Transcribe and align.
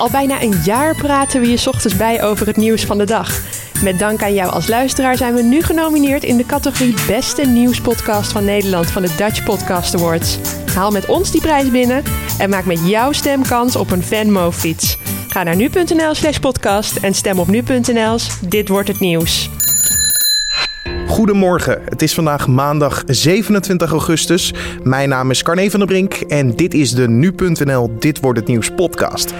Al 0.00 0.10
bijna 0.10 0.42
een 0.42 0.60
jaar 0.64 0.94
praten 0.94 1.40
we 1.40 1.50
je 1.50 1.66
ochtends 1.66 1.96
bij 1.96 2.22
over 2.22 2.46
het 2.46 2.56
nieuws 2.56 2.84
van 2.84 2.98
de 2.98 3.04
dag. 3.04 3.40
Met 3.82 3.98
dank 3.98 4.22
aan 4.22 4.34
jou 4.34 4.52
als 4.52 4.68
luisteraar 4.68 5.16
zijn 5.16 5.34
we 5.34 5.42
nu 5.42 5.62
genomineerd 5.62 6.24
in 6.24 6.36
de 6.36 6.46
categorie 6.46 6.94
Beste 7.06 7.42
Nieuwspodcast 7.42 8.32
van 8.32 8.44
Nederland 8.44 8.90
van 8.90 9.02
de 9.02 9.14
Dutch 9.16 9.44
Podcast 9.44 9.94
Awards. 9.94 10.38
Haal 10.74 10.90
met 10.90 11.06
ons 11.06 11.30
die 11.30 11.40
prijs 11.40 11.70
binnen 11.70 12.02
en 12.38 12.50
maak 12.50 12.64
met 12.64 12.88
jouw 12.88 13.12
stem 13.12 13.42
kans 13.42 13.76
op 13.76 13.90
een 13.90 14.02
Venmo-fiets. 14.02 14.98
Ga 15.28 15.42
naar 15.42 15.56
nu.nl 15.56 16.14
slash 16.14 16.38
podcast 16.38 16.96
en 16.96 17.14
stem 17.14 17.38
op 17.38 17.46
nu.nl 17.46 18.18
Dit 18.48 18.68
wordt 18.68 18.88
het 18.88 19.00
nieuws. 19.00 19.50
Goedemorgen, 21.06 21.82
het 21.84 22.02
is 22.02 22.14
vandaag 22.14 22.46
maandag 22.46 23.02
27 23.06 23.90
augustus. 23.90 24.54
Mijn 24.82 25.08
naam 25.08 25.30
is 25.30 25.42
Carne 25.42 25.70
van 25.70 25.80
der 25.80 25.88
Brink 25.88 26.14
en 26.14 26.56
dit 26.56 26.74
is 26.74 26.92
de 26.92 27.08
nu.nl 27.08 27.96
Dit 27.98 28.20
wordt 28.20 28.38
het 28.38 28.48
nieuws 28.48 28.70
podcast. 28.70 29.34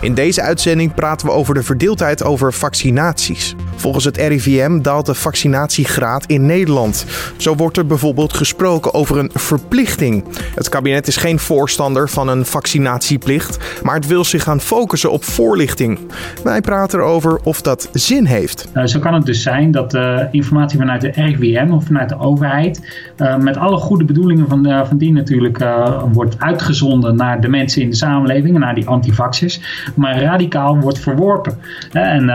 In 0.00 0.14
deze 0.14 0.42
uitzending 0.42 0.94
praten 0.94 1.26
we 1.26 1.32
over 1.32 1.54
de 1.54 1.62
verdeeldheid 1.62 2.24
over 2.24 2.52
vaccinaties. 2.52 3.54
Volgens 3.76 4.04
het 4.04 4.16
RIVM 4.16 4.80
daalt 4.80 5.06
de 5.06 5.14
vaccinatiegraad 5.14 6.26
in 6.26 6.46
Nederland. 6.46 7.06
Zo 7.36 7.54
wordt 7.54 7.76
er 7.76 7.86
bijvoorbeeld 7.86 8.32
gesproken 8.32 8.94
over 8.94 9.18
een 9.18 9.30
verplichting. 9.34 10.24
Het 10.54 10.68
kabinet 10.68 11.06
is 11.06 11.16
geen 11.16 11.38
voorstander 11.38 12.08
van 12.08 12.28
een 12.28 12.44
vaccinatieplicht, 12.44 13.82
maar 13.82 13.94
het 13.94 14.06
wil 14.06 14.24
zich 14.24 14.42
gaan 14.42 14.60
focussen 14.60 15.10
op 15.10 15.24
voorlichting. 15.24 15.98
Wij 16.44 16.60
praten 16.60 16.98
erover 16.98 17.40
of 17.42 17.62
dat 17.62 17.88
zin 17.92 18.24
heeft. 18.24 18.68
Uh, 18.74 18.84
zo 18.84 18.98
kan 18.98 19.14
het 19.14 19.26
dus 19.26 19.42
zijn 19.42 19.70
dat 19.70 19.94
uh, 19.94 20.20
informatie 20.30 20.78
vanuit 20.78 21.00
de 21.00 21.10
RIVM 21.10 21.70
of 21.70 21.84
vanuit 21.84 22.08
de 22.08 22.18
overheid, 22.18 23.00
uh, 23.16 23.36
met 23.36 23.56
alle 23.56 23.76
goede 23.76 24.04
bedoelingen 24.04 24.48
van, 24.48 24.62
de, 24.62 24.82
van 24.86 24.98
die 24.98 25.12
natuurlijk, 25.12 25.64
wordt 26.12 26.40
uitgezonden 26.40 27.16
naar 27.16 27.40
de 27.40 27.48
mensen 27.48 27.82
in 27.82 27.90
de 27.90 27.96
samenleving, 27.96 28.58
naar 28.58 28.74
die 28.74 28.86
antivaxers, 28.86 29.60
maar 29.94 30.20
radicaal 30.20 30.78
wordt 30.78 30.98
verworpen. 30.98 31.58
En 31.92 32.30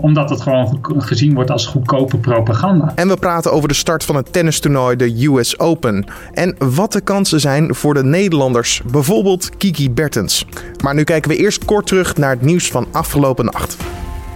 omdat 0.00 0.30
het 0.30 0.40
gewoon 0.40 0.78
gezien 0.82 1.34
wordt 1.34 1.50
als 1.50 1.66
goedkope 1.66 2.16
propaganda. 2.16 2.92
En 2.94 3.08
we 3.08 3.16
praten 3.16 3.52
over 3.52 3.68
de 3.68 3.74
start 3.74 4.04
van 4.04 4.16
het 4.16 4.32
tennistoernooi, 4.32 4.96
de 4.96 5.26
US 5.26 5.58
Open. 5.58 6.06
En 6.32 6.56
wat 6.58 6.92
de 6.92 7.00
kansen 7.00 7.40
zijn 7.40 7.74
voor 7.74 7.94
de 7.94 8.04
Nederlanders, 8.04 8.82
bijvoorbeeld 8.90 9.56
Kiki 9.56 9.90
Bertens. 9.90 10.46
Maar 10.82 10.94
nu 10.94 11.04
kijken 11.04 11.30
we 11.30 11.36
eerst 11.36 11.64
kort 11.64 11.86
terug 11.86 12.16
naar 12.16 12.30
het 12.30 12.42
nieuws 12.42 12.70
van 12.70 12.86
afgelopen 12.92 13.44
nacht. 13.44 13.76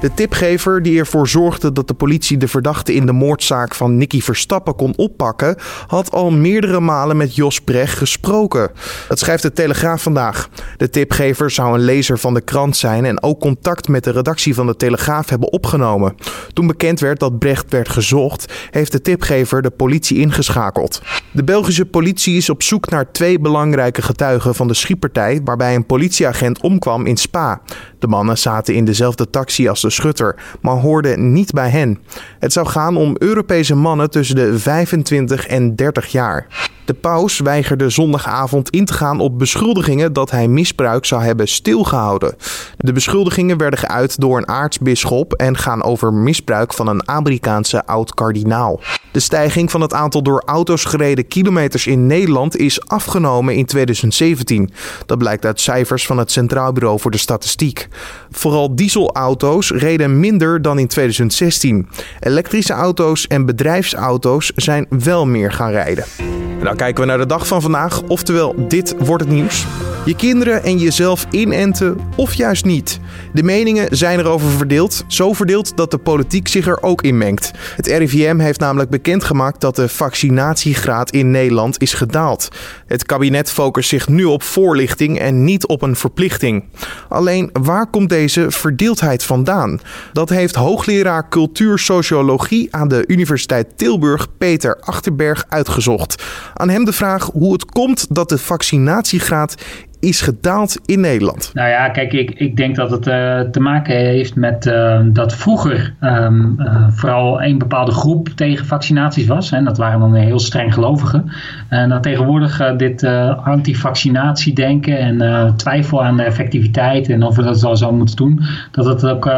De 0.00 0.14
tipgever 0.14 0.82
die 0.82 0.98
ervoor 0.98 1.28
zorgde 1.28 1.72
dat 1.72 1.88
de 1.88 1.94
politie 1.94 2.36
de 2.36 2.48
verdachte 2.48 2.94
in 2.94 3.06
de 3.06 3.12
moordzaak 3.12 3.74
van 3.74 3.96
Nicky 3.96 4.20
Verstappen 4.20 4.76
kon 4.76 4.96
oppakken, 4.96 5.56
had 5.86 6.10
al 6.10 6.30
meerdere 6.30 6.80
malen 6.80 7.16
met 7.16 7.34
Jos 7.34 7.60
Brecht 7.60 7.98
gesproken. 7.98 8.70
Dat 9.08 9.18
schrijft 9.18 9.42
de 9.42 9.52
Telegraaf 9.52 10.02
vandaag. 10.02 10.48
De 10.76 10.90
tipgever 10.90 11.50
zou 11.50 11.74
een 11.74 11.84
lezer 11.84 12.18
van 12.18 12.34
de 12.34 12.40
krant 12.40 12.76
zijn 12.76 13.04
en 13.04 13.22
ook 13.22 13.40
contact 13.40 13.88
met 13.88 14.04
de 14.04 14.10
redactie 14.10 14.54
van 14.54 14.66
de 14.66 14.76
Telegraaf 14.76 15.28
hebben 15.28 15.52
opgenomen. 15.52 16.14
Toen 16.52 16.66
bekend 16.66 17.00
werd 17.00 17.20
dat 17.20 17.38
Brecht 17.38 17.70
werd 17.70 17.88
gezocht, 17.88 18.52
heeft 18.70 18.92
de 18.92 19.00
tipgever 19.00 19.62
de 19.62 19.70
politie 19.70 20.18
ingeschakeld. 20.18 21.02
De 21.32 21.44
Belgische 21.44 21.86
politie 21.86 22.36
is 22.36 22.50
op 22.50 22.62
zoek 22.62 22.90
naar 22.90 23.12
twee 23.12 23.38
belangrijke 23.38 24.02
getuigen 24.02 24.54
van 24.54 24.68
de 24.68 24.74
schietpartij 24.74 25.40
waarbij 25.44 25.74
een 25.74 25.86
politieagent 25.86 26.60
omkwam 26.60 27.06
in 27.06 27.16
Spa. 27.16 27.60
De 27.98 28.06
mannen 28.06 28.38
zaten 28.38 28.74
in 28.74 28.84
dezelfde 28.84 29.30
taxi 29.30 29.68
als 29.68 29.80
de 29.80 29.89
schutter, 29.90 30.36
maar 30.60 30.76
hoorde 30.76 31.16
niet 31.16 31.52
bij 31.52 31.68
hen. 31.68 31.98
Het 32.38 32.52
zou 32.52 32.66
gaan 32.66 32.96
om 32.96 33.16
Europese 33.18 33.74
mannen 33.74 34.10
tussen 34.10 34.36
de 34.36 34.58
25 34.58 35.46
en 35.46 35.76
30 35.76 36.06
jaar. 36.06 36.46
De 36.90 36.96
paus 36.96 37.38
weigerde 37.38 37.90
zondagavond 37.90 38.70
in 38.70 38.84
te 38.84 38.92
gaan 38.92 39.20
op 39.20 39.38
beschuldigingen 39.38 40.12
dat 40.12 40.30
hij 40.30 40.48
misbruik 40.48 41.04
zou 41.04 41.22
hebben 41.22 41.48
stilgehouden. 41.48 42.36
De 42.76 42.92
beschuldigingen 42.92 43.56
werden 43.56 43.78
geuit 43.78 44.20
door 44.20 44.36
een 44.36 44.48
aartsbisschop 44.48 45.32
en 45.32 45.56
gaan 45.56 45.82
over 45.82 46.12
misbruik 46.12 46.72
van 46.72 46.86
een 46.86 47.08
Amerikaanse 47.08 47.86
oud-kardinaal. 47.86 48.80
De 49.12 49.20
stijging 49.20 49.70
van 49.70 49.80
het 49.80 49.92
aantal 49.92 50.22
door 50.22 50.42
auto's 50.46 50.84
gereden 50.84 51.28
kilometers 51.28 51.86
in 51.86 52.06
Nederland 52.06 52.56
is 52.56 52.88
afgenomen 52.88 53.54
in 53.54 53.66
2017. 53.66 54.70
Dat 55.06 55.18
blijkt 55.18 55.44
uit 55.44 55.60
cijfers 55.60 56.06
van 56.06 56.18
het 56.18 56.30
Centraal 56.30 56.72
Bureau 56.72 57.00
voor 57.00 57.10
de 57.10 57.18
Statistiek. 57.18 57.88
Vooral 58.30 58.74
dieselauto's 58.74 59.70
reden 59.70 60.20
minder 60.20 60.62
dan 60.62 60.78
in 60.78 60.88
2016. 60.88 61.88
Elektrische 62.20 62.72
auto's 62.72 63.26
en 63.26 63.46
bedrijfsauto's 63.46 64.52
zijn 64.54 64.86
wel 64.88 65.26
meer 65.26 65.52
gaan 65.52 65.70
rijden. 65.70 66.39
En 66.60 66.66
dan 66.66 66.76
kijken 66.76 67.02
we 67.02 67.08
naar 67.08 67.18
de 67.18 67.26
dag 67.26 67.46
van 67.46 67.62
vandaag, 67.62 68.02
oftewel 68.02 68.54
dit 68.56 68.94
wordt 68.98 69.24
het 69.24 69.32
nieuws. 69.32 69.66
Je 70.04 70.16
kinderen 70.16 70.62
en 70.62 70.78
jezelf 70.78 71.26
inenten 71.30 71.96
of 72.16 72.34
juist 72.34 72.64
niet. 72.64 73.00
De 73.32 73.42
meningen 73.42 73.96
zijn 73.96 74.18
erover 74.18 74.50
verdeeld, 74.50 75.04
zo 75.06 75.32
verdeeld 75.32 75.76
dat 75.76 75.90
de 75.90 75.98
politiek 75.98 76.48
zich 76.48 76.66
er 76.66 76.82
ook 76.82 77.02
in 77.02 77.18
mengt. 77.18 77.50
Het 77.76 77.86
RIVM 77.86 78.38
heeft 78.38 78.60
namelijk 78.60 78.90
bekendgemaakt 78.90 79.60
dat 79.60 79.76
de 79.76 79.88
vaccinatiegraad 79.88 81.10
in 81.10 81.30
Nederland 81.30 81.82
is 81.82 81.94
gedaald. 81.94 82.48
Het 82.86 83.06
kabinet 83.06 83.50
focust 83.50 83.88
zich 83.88 84.08
nu 84.08 84.24
op 84.24 84.42
voorlichting 84.42 85.18
en 85.18 85.44
niet 85.44 85.66
op 85.66 85.82
een 85.82 85.96
verplichting. 85.96 86.64
Alleen 87.08 87.50
waar 87.52 87.90
komt 87.90 88.08
deze 88.08 88.50
verdeeldheid 88.50 89.24
vandaan? 89.24 89.80
Dat 90.12 90.28
heeft 90.28 90.54
hoogleraar 90.54 91.28
cultuursociologie 91.28 92.68
aan 92.70 92.88
de 92.88 93.04
Universiteit 93.06 93.78
Tilburg 93.78 94.26
Peter 94.38 94.80
Achterberg 94.80 95.44
uitgezocht. 95.48 96.24
Aan 96.54 96.68
hem 96.68 96.84
de 96.84 96.92
vraag 96.92 97.30
hoe 97.32 97.52
het 97.52 97.64
komt 97.64 98.06
dat 98.14 98.28
de 98.28 98.38
vaccinatiegraad 98.38 99.54
is 100.00 100.20
gedaald 100.20 100.80
in 100.86 101.00
Nederland? 101.00 101.50
Nou 101.54 101.68
ja, 101.68 101.88
kijk, 101.88 102.12
ik, 102.12 102.30
ik 102.30 102.56
denk 102.56 102.76
dat 102.76 102.90
het 102.90 103.06
uh, 103.06 103.40
te 103.40 103.60
maken 103.60 103.96
heeft 103.96 104.36
met 104.36 104.66
uh, 104.66 105.00
dat 105.04 105.34
vroeger 105.34 105.94
um, 106.00 106.56
uh, 106.58 106.86
vooral 106.90 107.42
een 107.42 107.58
bepaalde 107.58 107.92
groep 107.92 108.28
tegen 108.28 108.66
vaccinaties 108.66 109.26
was. 109.26 109.52
En 109.52 109.64
dat 109.64 109.78
waren 109.78 110.00
dan 110.00 110.14
heel 110.14 110.38
streng 110.38 110.74
gelovigen. 110.74 111.30
En 111.68 111.88
dat 111.88 112.02
tegenwoordig 112.02 112.74
dit 112.76 113.04
anti-vaccinatiedenken 113.44 114.98
en 114.98 115.56
twijfel 115.56 116.04
aan 116.04 116.16
de 116.16 116.22
effectiviteit 116.22 117.08
en 117.08 117.22
of 117.22 117.36
we 117.36 117.42
dat 117.42 117.60
wel 117.60 117.76
zo 117.76 117.92
moeten 117.92 118.16
doen, 118.16 118.40
dat 118.70 118.84
het 118.84 119.06
ook 119.06 119.30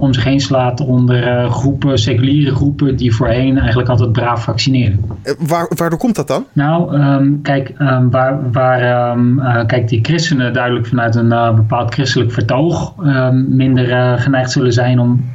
om 0.00 0.12
zich 0.12 0.24
heen 0.24 0.40
slaat 0.40 0.80
onder 0.80 1.48
groepen, 1.50 1.98
seculiere 1.98 2.54
groepen 2.54 2.96
die 2.96 3.14
voorheen 3.14 3.58
eigenlijk 3.58 3.88
altijd 3.88 4.12
braaf 4.12 4.42
vaccineren. 4.42 5.00
Waar, 5.38 5.70
waardoor 5.76 5.98
komt 5.98 6.16
dat 6.16 6.28
dan? 6.28 6.44
Nou, 6.52 7.00
um, 7.00 7.42
kijk, 7.42 7.72
um, 7.78 8.10
waar, 8.10 8.50
waar 8.52 9.16
kijk, 9.66 9.85
die 9.88 10.04
christenen 10.04 10.52
duidelijk 10.52 10.86
vanuit 10.86 11.14
een 11.14 11.32
uh, 11.32 11.54
bepaald 11.54 11.94
christelijk 11.94 12.32
vertoog 12.32 12.94
uh, 13.02 13.30
minder 13.30 13.88
uh, 13.88 14.20
geneigd 14.20 14.50
zullen 14.50 14.72
zijn 14.72 14.98
om 14.98 15.34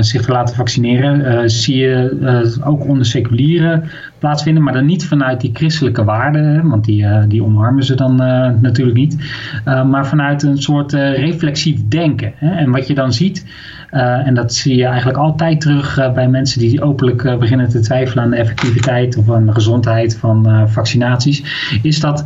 zich 0.00 0.22
te 0.22 0.32
laten 0.32 0.54
vaccineren. 0.54 1.50
zie 1.50 1.76
je 1.76 2.58
ook 2.64 2.86
onder 2.88 3.06
seculieren 3.06 3.84
plaatsvinden, 4.18 4.62
maar 4.62 4.72
dan 4.72 4.86
niet 4.86 5.06
vanuit 5.06 5.40
die 5.40 5.50
christelijke 5.52 6.04
waarden, 6.04 6.68
want 6.68 6.84
die, 6.84 7.06
die 7.28 7.44
omarmen 7.44 7.84
ze 7.84 7.94
dan 7.94 8.16
natuurlijk 8.60 8.96
niet, 8.96 9.16
maar 9.64 10.06
vanuit 10.06 10.42
een 10.42 10.62
soort 10.62 10.92
reflexief 10.92 11.88
denken. 11.88 12.32
Hè? 12.36 12.54
En 12.54 12.70
wat 12.70 12.86
je 12.86 12.94
dan 12.94 13.12
ziet, 13.12 13.46
en 13.94 14.34
dat 14.34 14.54
zie 14.54 14.76
je 14.76 14.84
eigenlijk 14.84 15.18
altijd 15.18 15.60
terug 15.60 15.98
uh, 15.98 16.12
bij 16.12 16.28
mensen 16.28 16.60
die 16.60 16.82
openlijk 16.82 17.22
uh, 17.22 17.36
beginnen 17.36 17.68
te 17.68 17.80
twijfelen 17.80 18.24
aan 18.24 18.30
de 18.30 18.36
effectiviteit 18.36 19.16
of 19.16 19.30
aan 19.30 19.46
de 19.46 19.52
gezondheid 19.52 20.16
van 20.16 20.68
vaccinaties. 20.68 21.68
Is 21.82 22.00
dat 22.00 22.24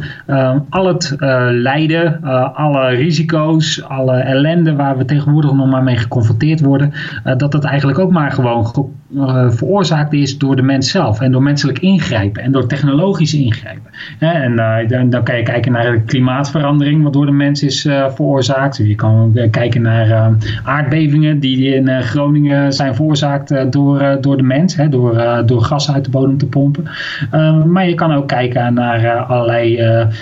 al 0.68 0.86
het 0.86 1.16
lijden, 1.50 2.22
alle 2.54 2.88
risico's, 2.88 3.82
alle 3.82 4.16
ellende 4.16 4.74
waar 4.74 4.96
we 4.96 5.04
tegenwoordig 5.04 5.52
nog 5.52 5.70
maar 5.70 5.82
mee 5.82 5.96
geconfronteerd 5.96 6.60
worden, 6.60 6.92
dat 7.36 7.52
dat 7.52 7.64
eigenlijk 7.64 7.98
ook 7.98 8.10
maar 8.10 8.32
gewoon 8.32 8.66
veroorzaakt 9.48 10.12
is 10.12 10.38
door 10.38 10.56
de 10.56 10.62
mens 10.62 10.90
zelf 10.90 11.20
en 11.20 11.32
door 11.32 11.42
menselijk 11.42 11.78
ingrijpen 11.78 12.42
en 12.42 12.52
door 12.52 12.66
technologisch 12.66 13.34
ingrijpen. 13.34 13.90
en 14.18 14.56
dan, 14.88 15.10
dan, 15.10 15.22
kan 15.22 15.36
je 15.36 15.42
kijken 15.42 15.72
naar 15.72 15.92
de 15.92 16.02
klimaatverandering, 16.02 17.02
wat 17.02 17.12
door 17.12 17.26
de 17.26 17.32
mens 17.32 17.62
is 17.62 17.80
veroorzaakt. 18.08 18.76
Je 18.76 18.94
kan 18.94 19.36
kijken 19.50 19.82
naar 19.82 20.36
aardbevingen 20.64 21.40
die 21.40 21.74
in 21.74 21.88
eh, 21.88 22.00
Groningen 22.00 22.72
zijn 22.72 22.94
veroorzaakt 22.94 23.50
eh, 23.50 23.64
door, 23.70 24.00
eh, 24.00 24.16
door 24.20 24.36
de 24.36 24.42
mens, 24.42 24.76
door, 24.90 25.42
door 25.46 25.62
gas 25.62 25.92
uit 25.92 26.04
de 26.04 26.10
bodem 26.10 26.38
te 26.38 26.46
pompen. 26.46 26.84
maar 27.66 27.88
je 27.88 27.94
kan 27.94 28.12
ook 28.12 28.28
kijken 28.28 28.74
naar 28.74 29.16
allerlei 29.16 29.76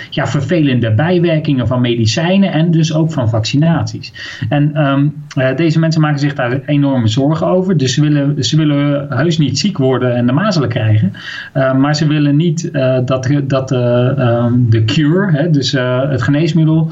ja, 0.09 0.27
vervelende 0.27 0.93
bijwerkingen 0.93 1.67
van 1.67 1.81
medicijnen 1.81 2.51
en 2.51 2.71
dus 2.71 2.93
ook 2.93 3.11
van 3.11 3.29
vaccinaties. 3.29 4.13
En 4.49 4.85
um, 4.87 5.13
deze 5.55 5.79
mensen 5.79 6.01
maken 6.01 6.19
zich 6.19 6.33
daar 6.33 6.59
enorme 6.65 7.07
zorgen 7.07 7.47
over. 7.47 7.77
Dus 7.77 7.93
ze 7.93 8.01
willen, 8.01 8.43
ze 8.43 8.57
willen 8.57 8.76
heus 9.09 9.37
niet 9.37 9.59
ziek 9.59 9.77
worden 9.77 10.15
en 10.15 10.25
de 10.25 10.31
mazelen 10.31 10.69
krijgen. 10.69 11.13
Uh, 11.53 11.73
maar 11.73 11.95
ze 11.95 12.07
willen 12.07 12.35
niet 12.35 12.69
uh, 12.73 12.99
dat, 13.05 13.29
dat 13.43 13.71
uh, 13.71 14.47
de 14.69 14.83
cure, 14.85 15.31
hè, 15.31 15.49
dus 15.49 15.71
het 16.09 16.21
geneesmiddel, 16.21 16.91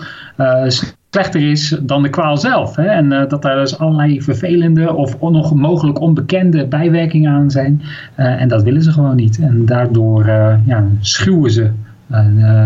slechter 0.68 1.50
is 1.50 1.78
dan 1.82 2.04
de 2.04 2.10
kwaal 2.10 2.38
zelf. 2.38 2.76
Hè? 2.76 2.86
En 2.86 3.10
dat 3.10 3.42
daar 3.42 3.56
dus 3.56 3.80
allerlei 3.80 4.22
vervelende 4.22 4.94
of 4.94 5.22
nog 5.22 5.56
mogelijk 5.56 6.00
onbekende 6.00 6.68
bijwerkingen 6.68 7.32
aan 7.32 7.52
zijn. 7.52 7.82
En 8.16 8.48
dat 8.48 8.64
willen 8.64 8.82
ze 8.82 8.92
gewoon 8.92 9.16
niet. 9.16 9.40
En 9.40 9.66
daardoor 9.66 10.26
ja, 10.66 10.84
schuwen 11.00 11.52
ze 11.52 11.70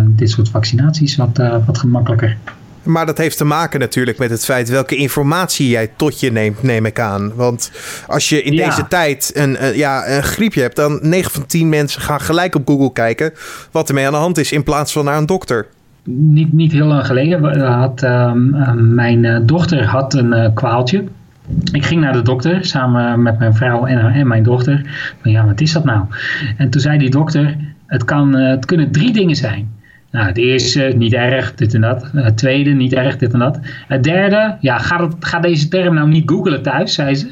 dit 0.06 0.30
soort 0.30 0.50
vaccinaties 0.50 1.16
wat, 1.16 1.38
wat 1.66 1.78
gemakkelijker. 1.78 2.38
Maar 2.84 3.06
dat 3.06 3.18
heeft 3.18 3.38
te 3.38 3.46
maken 3.46 3.80
natuurlijk 3.80 4.18
met 4.18 4.30
het 4.30 4.46
feit 4.46 4.70
welke 4.70 4.96
informatie 4.96 5.70
jij 5.70 5.90
tot 5.96 6.20
je 6.20 6.32
neemt, 6.32 6.64
neem 6.64 6.86
ik 6.86 7.00
aan. 7.00 7.36
Want 7.36 7.72
als 8.08 8.30
je 8.30 8.44
in 8.44 8.56
deze 8.56 8.88
tijd 8.88 9.32
een, 9.34 9.58
ja, 9.76 10.08
een 10.08 10.24
griepje 10.24 10.62
hebt, 10.62 10.76
dan 10.76 11.00
9 11.02 11.32
van 11.32 11.46
10 11.46 11.70
mensen 11.70 12.02
gaan 12.02 12.22
gelijk 12.22 12.56
op 12.56 12.68
Google 12.68 12.94
kijken 12.94 13.34
wat 13.72 13.90
ermee 13.90 14.06
aan 14.06 14.12
de 14.12 14.18
hand 14.18 14.38
is 14.38 14.52
in 14.52 14.64
plaats 14.64 14.92
van 14.92 15.06
naar 15.06 15.18
een 15.18 15.26
dokter. 15.26 15.68
Niet, 16.04 16.54
niet 16.54 16.72
heel 16.72 16.86
lang 16.86 17.06
geleden 17.06 17.62
had 17.62 18.04
ehm, 18.04 18.54
ehm, 18.54 18.94
mijn 18.94 19.26
eh, 19.26 19.40
dochter 19.44 19.86
had 19.86 20.14
een 20.14 20.34
uh, 20.34 20.48
kwaaltje. 20.54 21.04
Ik 21.72 21.86
ging 21.86 22.02
naar 22.02 22.14
de 22.14 22.22
dokter 22.22 22.66
samen 22.66 23.22
met 23.22 23.40
mijn 23.40 23.54
vrouw 23.54 23.86
en, 23.86 24.00
en 24.00 24.28
mijn 24.28 24.44
dochter. 24.44 24.82
Maar 25.24 25.32
ja, 25.32 25.46
wat 25.46 25.62
is 25.62 25.72
dat 25.72 25.84
nou? 25.84 26.06
En 26.58 26.70
toen 26.70 26.82
zei 26.82 26.98
die 26.98 27.10
dokter, 27.10 27.58
het, 27.86 28.04
kan, 28.04 28.36
eh, 28.36 28.50
het 28.50 28.66
kunnen 28.66 28.92
drie 28.92 29.14
dingen 29.14 29.36
zijn. 29.36 29.78
Nou, 30.12 30.26
het 30.28 30.38
eerste, 30.38 30.94
niet 30.96 31.14
erg, 31.14 31.56
dit 31.56 31.74
en 31.74 31.82
dat. 31.82 32.10
Het 32.14 32.38
tweede, 32.38 32.70
niet 32.70 32.94
erg, 32.94 33.18
dit 33.18 33.34
en 33.34 33.40
dat. 33.40 33.60
Het 33.88 34.04
derde, 34.04 34.56
ja, 34.60 34.78
ga, 34.78 35.04
het, 35.04 35.16
ga 35.20 35.40
deze 35.40 35.68
term 35.68 35.94
nou 35.94 36.08
niet 36.08 36.30
googlen 36.30 36.62
thuis, 36.62 36.94
zei 36.94 37.16
ze. 37.16 37.28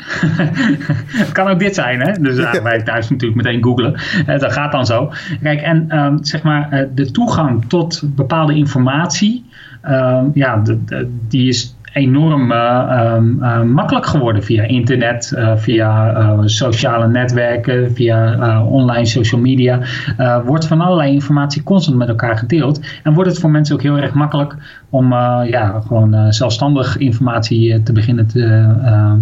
het 1.08 1.32
kan 1.38 1.48
ook 1.48 1.60
dit 1.60 1.76
zijn, 1.76 2.02
hè. 2.02 2.12
Dus 2.22 2.38
ja, 2.38 2.62
wij 2.62 2.84
thuis 2.84 3.10
natuurlijk 3.10 3.44
meteen 3.44 3.64
googlen. 3.64 4.00
dat 4.26 4.54
gaat 4.54 4.72
dan 4.72 4.86
zo. 4.86 5.12
Kijk, 5.42 5.62
en 5.62 5.98
um, 5.98 6.24
zeg 6.24 6.44
maar, 6.44 6.88
de 6.96 7.12
toegang 7.12 7.66
tot 7.68 8.02
bepaalde 8.06 8.56
informatie... 8.56 9.46
Um, 9.90 10.32
ja, 10.34 10.58
de, 10.58 11.10
die 11.28 11.48
is 11.48 11.77
enorm 11.94 12.52
uh, 12.52 13.62
makkelijk 13.62 14.06
geworden 14.06 14.44
via 14.44 14.64
internet, 14.64 15.32
uh, 15.36 15.56
via 15.56 16.42
sociale 16.46 17.08
netwerken, 17.08 17.94
via 17.94 18.64
online 18.64 19.06
social 19.06 19.42
media. 19.42 19.80
wordt 20.46 20.68
van 20.68 20.82
allerlei 20.82 21.14
informatie 21.14 21.64
constant 21.64 21.98
met 21.98 22.08
elkaar 22.08 22.38
gedeeld. 22.38 22.80
En 23.04 23.14
wordt 23.14 23.30
het 23.30 23.40
voor 23.40 23.50
mensen 23.50 23.76
ook 23.76 23.82
heel 23.82 23.98
erg 23.98 24.14
makkelijk 24.14 24.56
om 24.90 25.14
ja, 25.14 25.82
gewoon 25.88 26.34
zelfstandig 26.34 26.98
informatie 26.98 27.84
te 27.84 27.92
beginnen 27.92 28.28
te, 28.28 28.74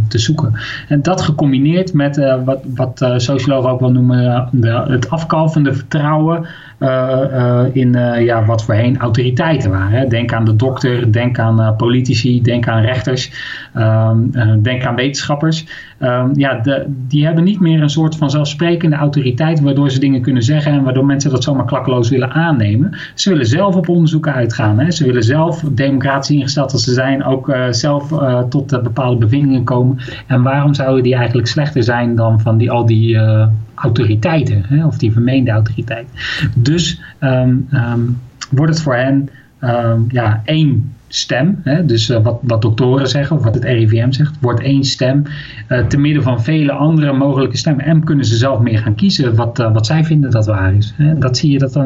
te 0.08 0.18
zoeken. 0.18 0.54
En 0.88 1.02
dat 1.02 1.22
gecombineerd 1.22 1.94
met 1.94 2.36
wat, 2.46 2.60
wat 2.76 3.14
sociologen 3.18 3.70
ook 3.70 3.80
wel 3.80 3.92
noemen 3.92 4.50
de, 4.52 4.84
het 4.88 5.10
afkalvende 5.10 5.74
vertrouwen 5.74 6.46
in 7.72 7.94
ja, 8.20 8.46
wat 8.46 8.64
voorheen 8.64 8.98
autoriteiten 8.98 9.72
waren. 9.72 10.10
Denk 10.10 10.34
aan 10.34 10.46
de 10.46 10.56
dokter, 10.56 11.12
denk 11.12 11.40
aan 11.40 11.76
politici, 11.76 12.42
denk 12.42 12.68
aan 12.68 12.82
rechters, 12.82 13.32
ehm, 13.74 14.18
eh, 14.34 14.54
denk 14.60 14.86
aan 14.86 14.96
wetenschappers. 14.96 15.66
Ehm, 15.98 16.30
ja, 16.34 16.62
die 16.88 17.26
hebben 17.26 17.44
niet 17.44 17.60
meer 17.60 17.82
een 17.82 17.90
soort 17.90 18.18
van 18.18 18.30
zelfsprekende 18.30 18.96
autoriteit 18.96 19.60
waardoor 19.60 19.92
ze 19.92 20.00
dingen 20.00 20.22
kunnen 20.22 20.44
zeggen 20.44 20.72
en 20.72 20.84
waardoor 20.84 21.06
mensen 21.06 21.32
dat 21.32 21.44
zomaar 21.44 21.66
klakkeloos 21.66 22.10
willen 22.10 22.32
aannemen. 22.32 22.98
Ze 23.14 23.30
willen 23.30 23.46
zelf 23.46 23.76
op 23.76 23.90
onderzoeken 23.90 24.34
uitgaan. 24.34 24.80
Hè. 24.80 24.92
Ze 24.92 25.06
willen 25.06 25.24
zelf, 25.24 25.55
democratisch 25.62 26.30
ingesteld 26.30 26.72
als 26.72 26.84
ze 26.84 26.94
zijn, 26.94 27.24
ook 27.24 27.50
uh, 27.50 27.66
zelf 27.70 28.12
uh, 28.12 28.40
tot 28.40 28.74
uh, 28.74 28.82
bepaalde 28.82 29.18
bevindingen 29.18 29.64
komen. 29.64 29.98
En 30.28 30.42
waarom 30.42 30.74
zouden 30.74 31.04
die 31.04 31.16
eigenlijk 31.16 31.48
slechter 31.48 31.84
zijn 31.84 32.16
dan 32.16 32.42
van 32.42 32.58
die, 32.58 32.72
al 32.72 32.86
die 32.86 33.18
autoriteiten, 33.76 34.64
hè, 34.68 34.86
of 34.86 34.98
die 34.98 35.12
vermeende 35.12 35.52
autoriteit? 35.52 36.08
Dus 36.56 37.02
um, 37.20 37.68
um, 37.74 38.20
wordt 38.52 38.72
het 38.74 38.82
voor 38.82 38.96
hen 38.96 39.30
ja, 40.08 40.42
één 40.46 40.95
stem, 41.08 41.62
hè, 41.64 41.86
dus 41.86 42.10
uh, 42.10 42.24
wat, 42.24 42.38
wat 42.42 42.62
doktoren 42.62 43.08
zeggen 43.08 43.38
of 43.38 43.44
wat 43.44 43.54
het 43.54 43.64
RIVM 43.64 44.12
zegt, 44.12 44.34
wordt 44.42 44.62
één 44.62 44.84
stem 44.84 45.24
uh, 45.70 45.86
te 45.88 45.98
midden 45.98 46.24
van 46.24 46.44
vele 46.44 46.72
andere 46.72 47.14
mogelijke 47.14 47.58
stemmen. 47.58 47.86
En 47.86 48.04
kunnen 48.04 48.26
ze 48.26 48.36
zelf 48.36 48.60
meer 48.60 48.80
gaan 48.80 48.96
kiezen 48.96 49.36
wat, 49.36 49.60
uh, 49.60 49.74
wat 49.74 49.86
zij 49.86 50.04
vinden 50.04 50.32
dat 50.32 50.46
waar 50.46 50.76
is. 50.76 50.94
Hè. 50.98 51.18
Dat 51.18 51.38
zie 51.38 51.52
je 51.52 51.60
dat 51.60 51.74
dan 51.74 51.86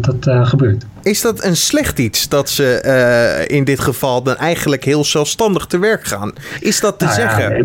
dat, 0.00 0.48
gebeurt. 0.48 0.86
Is 1.02 1.20
dat 1.20 1.44
een 1.44 1.56
slecht 1.56 1.98
iets 1.98 2.28
dat 2.28 2.50
ze 2.50 3.46
in 3.46 3.64
dit 3.64 3.80
geval 3.80 4.22
dan 4.22 4.36
eigenlijk 4.36 4.84
heel 4.84 5.04
zelfstandig 5.04 5.66
te 5.66 5.78
werk 5.78 6.04
gaan? 6.04 6.32
Is 6.60 6.80
dat 6.80 6.98
te 6.98 7.04
nou, 7.04 7.16
zeggen? 7.16 7.56
Ja, 7.56 7.64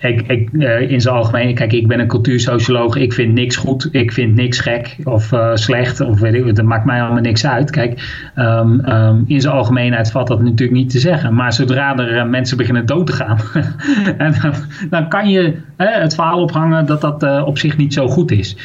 ik, 0.00 0.48
uh, 0.52 0.90
in 0.90 1.00
zijn 1.00 1.14
algemeen, 1.14 1.54
kijk, 1.54 1.72
ik 1.72 1.86
ben 1.88 2.00
een 2.00 2.06
cultuursocioloog. 2.06 2.96
Ik 2.96 3.12
vind 3.12 3.34
niks 3.34 3.56
goed. 3.56 3.88
Ik 3.92 4.12
vind 4.12 4.34
niks 4.34 4.60
gek 4.60 4.96
of 5.04 5.32
uh, 5.32 5.50
slecht. 5.54 6.00
Of 6.00 6.20
weet 6.20 6.34
ik, 6.34 6.56
dat 6.56 6.64
maakt 6.64 6.84
mij 6.84 7.02
allemaal 7.02 7.22
niks 7.22 7.46
uit. 7.46 7.70
Kijk, 7.70 8.30
um, 8.36 8.88
um, 8.88 9.24
in 9.26 9.40
zijn 9.40 9.54
algemeenheid 9.54 10.10
valt 10.10 10.26
dat 10.26 10.42
natuurlijk 10.42 10.78
niet 10.78 10.90
te 10.90 10.98
zeggen. 10.98 11.34
Maar 11.34 11.52
zodra 11.52 11.96
er 11.96 12.16
uh, 12.16 12.24
mensen 12.24 12.56
beginnen 12.56 12.86
dood 12.86 13.06
te 13.06 13.12
gaan, 13.12 13.38
dan, 14.18 14.54
dan, 14.90 15.08
kan 15.08 15.30
je 15.30 15.54
het 15.76 16.14
verhaal 16.14 16.42
ophangen 16.42 16.86
dat 16.86 17.00
dat 17.00 17.44
op 17.44 17.58
zich 17.58 17.76
niet 17.76 17.94
zo 17.94 18.08
goed 18.08 18.30
is. 18.30 18.56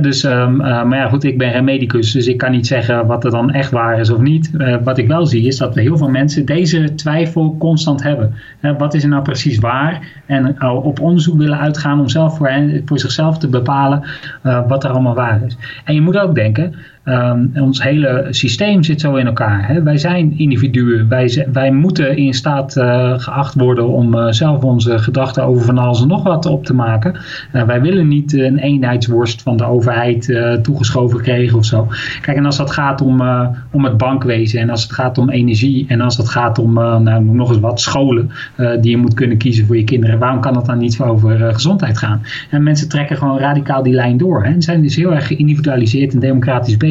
dus, 0.00 0.22
um, 0.22 0.56
maar 0.56 0.96
ja, 0.96 1.08
goed, 1.08 1.24
ik 1.24 1.38
ben 1.38 1.52
geen 1.52 1.64
medicus, 1.64 2.12
dus 2.12 2.26
ik 2.26 2.38
kan 2.38 2.50
niet 2.50 2.66
zeggen 2.66 3.06
wat 3.06 3.24
er 3.24 3.30
dan 3.30 3.50
echt 3.50 3.70
waar 3.70 4.00
is 4.00 4.10
of 4.10 4.20
niet. 4.20 4.50
wat 4.84 4.98
ik 4.98 5.06
wel 5.06 5.26
zie 5.26 5.46
is 5.46 5.56
dat 5.56 5.74
heel 5.74 5.96
veel 5.96 6.08
mensen 6.08 6.46
deze 6.46 6.94
twijfel 6.94 7.56
constant 7.58 8.02
hebben. 8.02 8.34
wat 8.78 8.94
is 8.94 9.02
er 9.02 9.08
nou 9.08 9.22
precies 9.22 9.58
waar? 9.58 10.22
En 10.26 10.56
op 10.82 11.00
onderzoek 11.00 11.38
willen 11.38 11.58
uitgaan 11.58 12.00
om 12.00 12.08
zelf 12.08 12.36
voor, 12.36 12.50
voor 12.84 12.98
zichzelf 12.98 13.38
te 13.38 13.48
bepalen 13.48 14.02
uh, 14.42 14.68
wat 14.68 14.84
er 14.84 14.90
allemaal 14.90 15.14
waar 15.14 15.42
is. 15.42 15.56
En 15.84 15.94
je 15.94 16.00
moet 16.00 16.18
ook 16.18 16.34
denken, 16.34 16.74
Um, 17.04 17.50
ons 17.54 17.82
hele 17.82 18.26
systeem 18.30 18.82
zit 18.82 19.00
zo 19.00 19.14
in 19.14 19.26
elkaar. 19.26 19.68
Hè? 19.68 19.82
Wij 19.82 19.96
zijn 19.96 20.38
individuen. 20.38 21.08
Wij, 21.08 21.46
wij 21.52 21.72
moeten 21.72 22.16
in 22.16 22.34
staat 22.34 22.76
uh, 22.76 23.12
geacht 23.16 23.54
worden 23.54 23.88
om 23.88 24.14
uh, 24.14 24.26
zelf 24.30 24.62
onze 24.62 24.98
gedachten 24.98 25.44
over 25.44 25.64
van 25.64 25.78
alles 25.78 26.02
en 26.02 26.08
nog 26.08 26.22
wat 26.22 26.46
op 26.46 26.64
te 26.64 26.74
maken. 26.74 27.14
Uh, 27.52 27.62
wij 27.62 27.80
willen 27.80 28.08
niet 28.08 28.32
een 28.32 28.58
eenheidsworst 28.58 29.42
van 29.42 29.56
de 29.56 29.64
overheid 29.64 30.40
toegeschoven 30.62 31.22
krijgen 31.22 31.58
of 31.58 31.64
zo. 31.64 31.88
Kijk, 32.20 32.36
en 32.36 32.46
als 32.46 32.56
dat 32.56 32.70
gaat 32.70 33.00
om, 33.00 33.22
om 33.70 33.84
het 33.84 33.96
bankwezen 33.96 34.60
en 34.60 34.70
als 34.70 34.82
het 34.82 34.92
gaat 34.92 35.18
om 35.18 35.30
energie 35.30 35.84
en 35.88 36.00
als 36.00 36.16
het 36.16 36.28
gaat 36.28 36.58
om 36.58 36.72
nou, 36.74 37.24
nog 37.24 37.48
eens 37.48 37.60
wat 37.60 37.80
scholen 37.80 38.30
die 38.80 38.90
je 38.90 38.96
moet 38.96 39.14
kunnen 39.14 39.36
kiezen 39.36 39.66
voor 39.66 39.76
je 39.76 39.84
kinderen, 39.84 40.18
waarom 40.18 40.40
kan 40.40 40.56
het 40.56 40.66
dan 40.66 40.78
niet 40.78 41.00
over 41.00 41.54
gezondheid 41.54 41.98
gaan? 41.98 42.22
En 42.50 42.62
mensen 42.62 42.88
trekken 42.88 43.16
gewoon 43.16 43.38
radicaal 43.38 43.82
die 43.82 43.94
lijn 43.94 44.16
door. 44.16 44.44
Hè? 44.44 44.52
En 44.52 44.62
zijn 44.62 44.82
dus 44.82 44.96
heel 44.96 45.14
erg 45.14 45.26
geïndividualiseerd 45.26 46.14
en 46.14 46.20
democratisch 46.20 46.76
bezig 46.76 46.90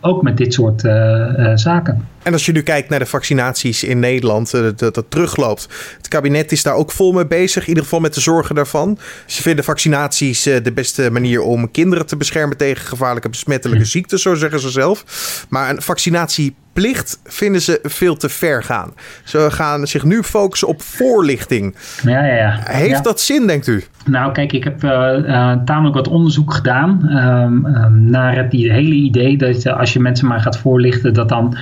ook 0.00 0.22
met 0.22 0.36
dit 0.36 0.54
soort 0.54 0.84
uh, 0.84 1.50
zaken. 1.54 2.04
En 2.22 2.32
als 2.32 2.46
je 2.46 2.52
nu 2.52 2.62
kijkt 2.62 2.88
naar 2.88 2.98
de 2.98 3.06
vaccinaties 3.06 3.84
in 3.84 3.98
Nederland, 3.98 4.50
dat, 4.50 4.78
dat, 4.78 4.94
dat, 4.94 5.04
terugloopt. 5.08 5.68
Het 5.96 6.08
kabinet 6.08 6.52
is 6.52 6.62
daar 6.62 6.74
ook 6.74 6.90
vol 6.90 7.12
mee 7.12 7.26
bezig, 7.26 7.62
in 7.62 7.68
ieder 7.68 7.82
geval 7.82 8.00
met 8.00 8.14
de 8.14 8.20
zorgen 8.20 8.54
daarvan. 8.54 8.98
Ze 9.26 9.42
vinden 9.42 9.64
vaccinaties 9.64 10.42
de 10.42 10.72
beste 10.74 11.10
manier 11.10 11.42
om 11.42 11.70
kinderen 11.70 12.06
te 12.06 12.16
beschermen 12.16 12.56
tegen 12.56 12.86
gevaarlijke 12.86 13.28
besmettelijke 13.28 13.84
ziektes, 13.84 14.22
zo 14.22 14.34
zeggen 14.34 14.60
ze 14.60 14.70
zelf. 14.70 15.04
Maar 15.48 15.70
een 15.70 15.82
vaccinatie 15.82 16.54
plicht 16.72 17.20
vinden 17.24 17.60
ze 17.60 17.78
veel 17.82 18.16
te 18.16 18.28
ver 18.28 18.62
gaan. 18.62 18.92
Ze 19.24 19.50
gaan 19.50 19.86
zich 19.86 20.04
nu 20.04 20.22
focussen 20.22 20.68
op 20.68 20.82
voorlichting. 20.82 21.74
Ja, 22.02 22.24
ja, 22.24 22.34
ja. 22.34 22.60
Heeft 22.64 23.04
dat 23.04 23.20
zin, 23.20 23.46
denkt 23.46 23.66
u? 23.66 23.84
Nou, 24.04 24.32
kijk, 24.32 24.52
ik 24.52 24.64
heb 24.64 24.84
uh, 24.84 24.90
uh, 24.90 25.52
tamelijk 25.64 25.94
wat 25.94 26.08
onderzoek 26.08 26.54
gedaan 26.54 27.08
um, 27.08 27.66
um, 27.66 28.04
naar 28.10 28.36
het 28.36 28.52
hele 28.52 28.94
idee 28.94 29.36
dat 29.36 29.66
als 29.66 29.92
je 29.92 30.00
mensen 30.00 30.26
maar 30.26 30.40
gaat 30.40 30.58
voorlichten, 30.58 31.14
dat 31.14 31.28
dan 31.28 31.56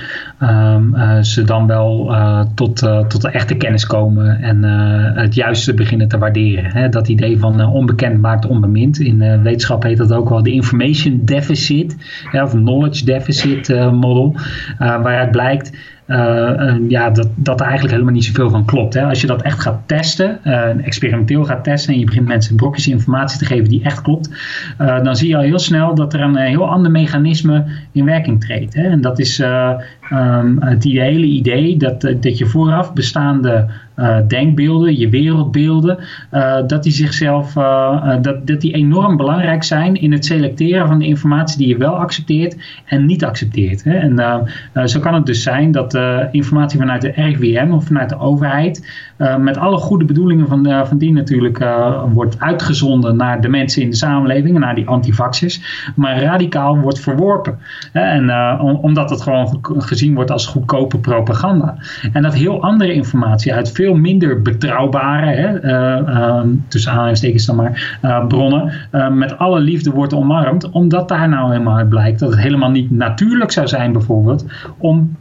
um, 0.49 0.95
uh, 0.95 1.21
ze 1.21 1.43
dan 1.43 1.67
wel 1.67 2.15
tot, 2.55 2.77
tot 3.07 3.21
de 3.21 3.29
echte 3.29 3.55
kennis 3.55 3.85
komen 3.85 4.41
en 4.41 4.63
het 5.15 5.35
juiste 5.35 5.73
beginnen 5.73 6.07
te 6.07 6.17
waarderen. 6.17 6.71
Hè? 6.71 6.89
Dat 6.89 7.07
idee 7.07 7.39
van 7.39 7.65
onbekend 7.65 8.21
maakt 8.21 8.45
onbemind. 8.45 8.99
In 8.99 9.41
wetenschap 9.41 9.83
heet 9.83 9.97
dat 9.97 10.13
ook 10.13 10.29
wel 10.29 10.43
de 10.43 10.51
information 10.51 11.21
deficit 11.25 11.95
of 12.31 12.51
knowledge 12.51 13.05
deficit 13.05 13.91
model 13.91 14.35
waaruit 14.77 15.31
blijkt 15.31 15.71
uh, 16.09 16.73
ja, 16.87 17.09
dat, 17.09 17.29
dat 17.35 17.59
er 17.59 17.65
eigenlijk 17.65 17.93
helemaal 17.93 18.13
niet 18.13 18.25
zoveel 18.25 18.49
van 18.49 18.65
klopt. 18.65 18.93
Hè. 18.93 19.03
Als 19.03 19.21
je 19.21 19.27
dat 19.27 19.41
echt 19.41 19.59
gaat 19.59 19.81
testen, 19.85 20.39
uh, 20.43 20.85
experimenteel 20.85 21.45
gaat 21.45 21.63
testen 21.63 21.93
en 21.93 21.99
je 21.99 22.05
begint 22.05 22.27
mensen 22.27 22.55
brokjes 22.55 22.87
informatie 22.87 23.39
te 23.39 23.45
geven 23.45 23.69
die 23.69 23.83
echt 23.83 24.01
klopt, 24.01 24.29
uh, 24.81 25.03
dan 25.03 25.15
zie 25.15 25.29
je 25.29 25.35
al 25.35 25.41
heel 25.41 25.59
snel 25.59 25.95
dat 25.95 26.13
er 26.13 26.21
een 26.21 26.35
heel 26.35 26.69
ander 26.69 26.91
mechanisme 26.91 27.65
in 27.91 28.05
werking 28.05 28.41
treedt. 28.41 28.73
Hè. 28.73 28.83
En 28.83 29.01
dat 29.01 29.19
is 29.19 29.39
um, 29.39 30.57
het 30.59 30.83
hele 30.83 31.25
idee 31.25 31.77
dat, 31.77 32.01
dat 32.01 32.37
je 32.37 32.45
vooraf 32.45 32.93
bestaande 32.93 33.65
denkbeelden, 34.27 34.97
je 34.97 35.09
wereldbeelden, 35.09 35.97
dat 36.67 36.83
die 36.83 36.91
zichzelf, 36.91 37.53
dat, 38.21 38.47
dat 38.47 38.61
die 38.61 38.73
enorm 38.73 39.17
belangrijk 39.17 39.63
zijn 39.63 39.95
in 39.95 40.11
het 40.11 40.25
selecteren 40.25 40.87
van 40.87 40.99
de 40.99 41.05
informatie 41.05 41.57
die 41.57 41.67
je 41.67 41.77
wel 41.77 41.95
accepteert 41.95 42.55
en 42.85 43.05
niet 43.05 43.23
accepteert. 43.23 43.83
Hè. 43.83 43.93
En 43.93 44.89
zo 44.89 44.99
kan 44.99 45.13
het 45.13 45.25
dus 45.25 45.43
zijn 45.43 45.71
dat 45.71 45.98
informatie 46.31 46.79
vanuit 46.79 47.01
de 47.01 47.11
RIVM 47.15 47.71
of 47.71 47.85
vanuit 47.85 48.09
de 48.09 48.19
overheid, 48.19 48.87
met 49.39 49.57
alle 49.57 49.77
goede 49.77 50.05
bedoelingen 50.05 50.47
van, 50.47 50.85
van 50.87 50.97
die 50.97 51.13
natuurlijk, 51.13 51.65
wordt 52.13 52.39
uitgezonden 52.39 53.15
naar 53.15 53.41
de 53.41 53.49
mensen 53.49 53.81
in 53.81 53.89
de 53.89 53.95
samenleving, 53.95 54.59
naar 54.59 54.75
die 54.75 54.87
antivaxers, 54.87 55.61
maar 55.95 56.21
radicaal 56.21 56.77
wordt 56.77 56.99
verworpen. 56.99 57.59
En 57.91 58.31
omdat 58.61 59.09
het 59.09 59.21
gewoon 59.21 59.59
gezien 59.61 60.15
wordt 60.15 60.31
als 60.31 60.45
goedkope 60.45 60.97
propaganda. 60.97 61.75
En 62.13 62.21
dat 62.21 62.33
heel 62.33 62.61
andere 62.61 62.93
informatie 62.93 63.53
uit 63.53 63.71
veel 63.71 63.95
minder 63.95 64.41
betrouwbare, 64.41 65.25
hè, 65.25 65.63
uh, 65.63 66.41
tussen 66.67 66.91
aanhalingstekens 66.91 67.45
dan 67.45 67.55
maar, 67.55 68.25
bronnen, 68.27 68.71
met 69.11 69.37
alle 69.37 69.59
liefde 69.59 69.91
wordt 69.91 70.13
omarmd, 70.13 70.69
omdat 70.69 71.07
daar 71.09 71.29
nou 71.29 71.51
helemaal 71.51 71.77
uit 71.77 71.89
blijkt 71.89 72.19
dat 72.19 72.29
het 72.29 72.39
helemaal 72.39 72.71
niet 72.71 72.91
natuurlijk 72.91 73.51
zou 73.51 73.67
zijn 73.67 73.91
bijvoorbeeld 73.91 74.45
om 74.77 75.15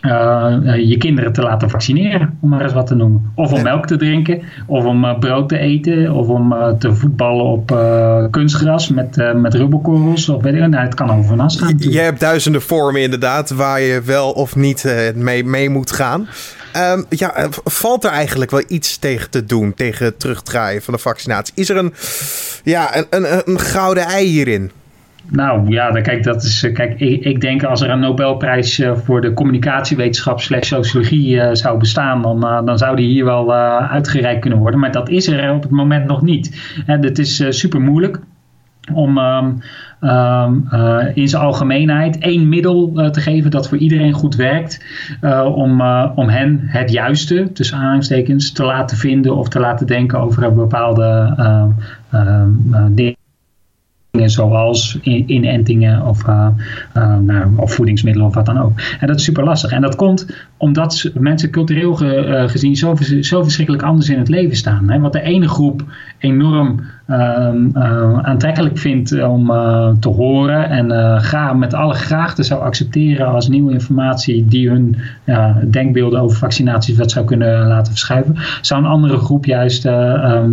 je 0.00 0.96
kinderen 0.98 1.32
te 1.32 1.42
laten 1.42 1.70
vaccineren, 1.70 2.38
om 2.40 2.48
maar 2.48 2.62
eens 2.62 2.72
wat 2.72 2.86
te 2.86 2.94
noemen. 2.94 3.32
Of 3.34 3.52
om 3.52 3.62
melk 3.62 3.86
te 3.86 3.96
drinken, 3.96 4.42
of 4.66 4.84
om 4.84 5.16
brood 5.20 5.48
te 5.48 5.58
eten, 5.58 6.12
of 6.12 6.28
om 6.28 6.54
te 6.78 6.94
voetballen 6.94 7.44
op 7.44 7.66
kunstgras 8.30 8.88
met, 8.88 9.32
met 9.34 9.54
rubberkorrels. 9.54 10.28
Of 10.28 10.42
weet 10.42 10.54
ik, 10.54 10.60
nou, 10.60 10.84
het 10.84 10.94
kan 10.94 11.10
over 11.10 11.36
gaan. 11.36 11.74
Je 11.78 11.98
hebt 11.98 12.20
duizenden 12.20 12.62
vormen 12.62 13.02
inderdaad 13.02 13.50
waar 13.50 13.80
je 13.80 14.02
wel 14.02 14.30
of 14.30 14.56
niet 14.56 15.12
mee, 15.14 15.44
mee 15.44 15.70
moet 15.70 15.92
gaan. 15.92 16.28
Um, 16.76 17.04
ja, 17.08 17.34
eh, 17.34 17.46
valt 17.64 18.04
er 18.04 18.10
eigenlijk 18.10 18.50
wel 18.50 18.62
iets 18.68 18.96
tegen 18.98 19.30
te 19.30 19.44
doen, 19.44 19.74
tegen 19.74 20.04
het 20.04 20.20
terugdraaien 20.20 20.82
van 20.82 20.94
de 20.94 21.00
vaccinatie? 21.00 21.54
Is 21.56 21.68
er 21.68 21.76
een, 21.76 21.94
ja, 22.64 22.96
een, 22.96 23.06
een, 23.10 23.42
een 23.44 23.60
gouden 23.60 24.04
ei 24.04 24.26
hierin? 24.26 24.70
Nou 25.30 25.68
ja, 25.68 25.90
kijk, 25.90 26.22
dat 26.22 26.42
is, 26.42 26.62
eh, 26.62 26.74
kijk 26.74 27.00
ik, 27.00 27.40
denk 27.40 27.62
als 27.62 27.80
er 27.80 27.90
een 27.90 28.00
Nobelprijs 28.00 28.78
eh, 28.78 28.96
voor 28.96 29.20
de 29.20 29.32
communicatiewetenschap 29.32 30.40
slash 30.40 30.66
sociologie 30.66 31.56
zou 31.56 31.78
bestaan, 31.78 32.22
dan, 32.22 32.40
dan 32.40 32.78
zou 32.78 32.96
die 32.96 33.08
hier 33.08 33.24
wel 33.24 33.54
uitgereikt 33.54 34.40
kunnen 34.40 34.58
worden. 34.58 34.80
Maar 34.80 34.92
dat 34.92 35.08
is 35.08 35.28
er 35.28 35.52
op 35.52 35.62
het 35.62 35.70
moment 35.70 36.06
nog 36.06 36.22
niet. 36.22 36.72
Het 36.86 37.18
is 37.18 37.44
super 37.48 37.80
moeilijk 37.80 38.20
om 38.92 39.18
ehm, 39.18 39.50
ehm, 40.00 40.54
eh, 40.70 41.06
in 41.14 41.28
zijn 41.28 41.42
algemeenheid 41.42 42.18
één 42.18 42.48
middel 42.48 42.92
te 43.10 43.20
geven 43.20 43.50
dat 43.50 43.68
voor 43.68 43.78
iedereen 43.78 44.12
goed 44.12 44.34
werkt. 44.34 44.84
Om, 45.54 45.80
om 46.14 46.28
hen 46.28 46.60
het 46.62 46.90
juiste, 46.90 47.52
tussen 47.52 47.76
aanhalingstekens, 47.76 48.52
te 48.52 48.64
laten 48.64 48.96
vinden 48.96 49.36
of 49.36 49.48
te 49.48 49.60
laten 49.60 49.86
denken 49.86 50.20
over 50.20 50.54
bepaalde 50.54 51.34
ehm, 52.10 52.94
dingen 52.94 53.18
zoals 54.10 54.98
inentingen 55.02 56.06
of, 56.06 56.26
uh, 56.26 56.48
uh, 56.96 57.18
nou, 57.18 57.56
of 57.56 57.74
voedingsmiddelen 57.74 58.28
of 58.28 58.34
wat 58.34 58.46
dan 58.46 58.58
ook. 58.58 58.80
En 59.00 59.06
dat 59.06 59.16
is 59.16 59.24
super 59.24 59.44
lastig. 59.44 59.72
En 59.72 59.80
dat 59.80 59.96
komt 59.96 60.26
omdat 60.56 61.10
mensen 61.14 61.50
cultureel 61.50 61.94
ge, 61.94 62.44
gezien 62.46 62.76
zo, 62.76 62.96
zo 63.20 63.42
verschrikkelijk 63.42 63.84
anders 63.84 64.08
in 64.08 64.18
het 64.18 64.28
leven 64.28 64.56
staan. 64.56 64.90
Hè? 64.90 65.00
Wat 65.00 65.12
de 65.12 65.22
ene 65.22 65.48
groep 65.48 65.84
enorm 66.18 66.80
Ehm, 67.10 67.76
eh, 67.76 68.18
aantrekkelijk 68.18 68.78
vindt 68.78 69.22
om 69.22 69.50
eh, 69.50 69.88
te 70.00 70.08
horen 70.08 70.68
en 70.68 71.20
graag, 71.20 71.54
met 71.54 71.74
alle 71.74 71.94
graagte 71.94 72.42
zou 72.42 72.62
accepteren 72.62 73.26
als 73.26 73.48
nieuwe 73.48 73.72
informatie 73.72 74.48
die 74.48 74.68
hun 74.68 74.96
denkbeelden 75.64 76.20
over 76.20 76.36
vaccinaties 76.36 76.96
wat 76.96 77.10
zou 77.10 77.24
kunnen 77.24 77.66
laten 77.66 77.92
verschuiven, 77.92 78.36
zou 78.60 78.82
een 78.82 78.90
andere 78.90 79.16
groep 79.16 79.44
juist 79.44 79.86
ehm, 79.86 80.50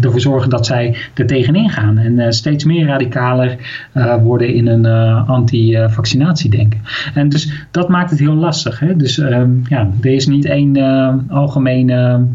ervoor 0.00 0.20
zorgen 0.20 0.50
dat 0.50 0.66
zij 0.66 0.96
er 1.14 1.26
tegenin 1.26 1.70
gaan 1.70 1.98
en 1.98 2.32
steeds 2.32 2.64
meer 2.64 2.86
radicaler 2.96 3.56
worden 4.22 4.54
in 4.54 4.66
een 4.66 4.86
anti-vaccinatie 5.26 6.50
denken. 6.50 6.80
En 7.14 7.28
dus 7.28 7.66
dat 7.70 7.88
maakt 7.88 8.10
het 8.10 8.18
heel 8.18 8.34
lastig. 8.34 8.78
Hè? 8.78 8.96
Dus 8.96 9.18
ehm, 9.18 9.50
ja, 9.68 9.90
er 10.00 10.12
is 10.12 10.26
niet 10.26 10.44
één 10.44 10.76
algemene 11.28 12.26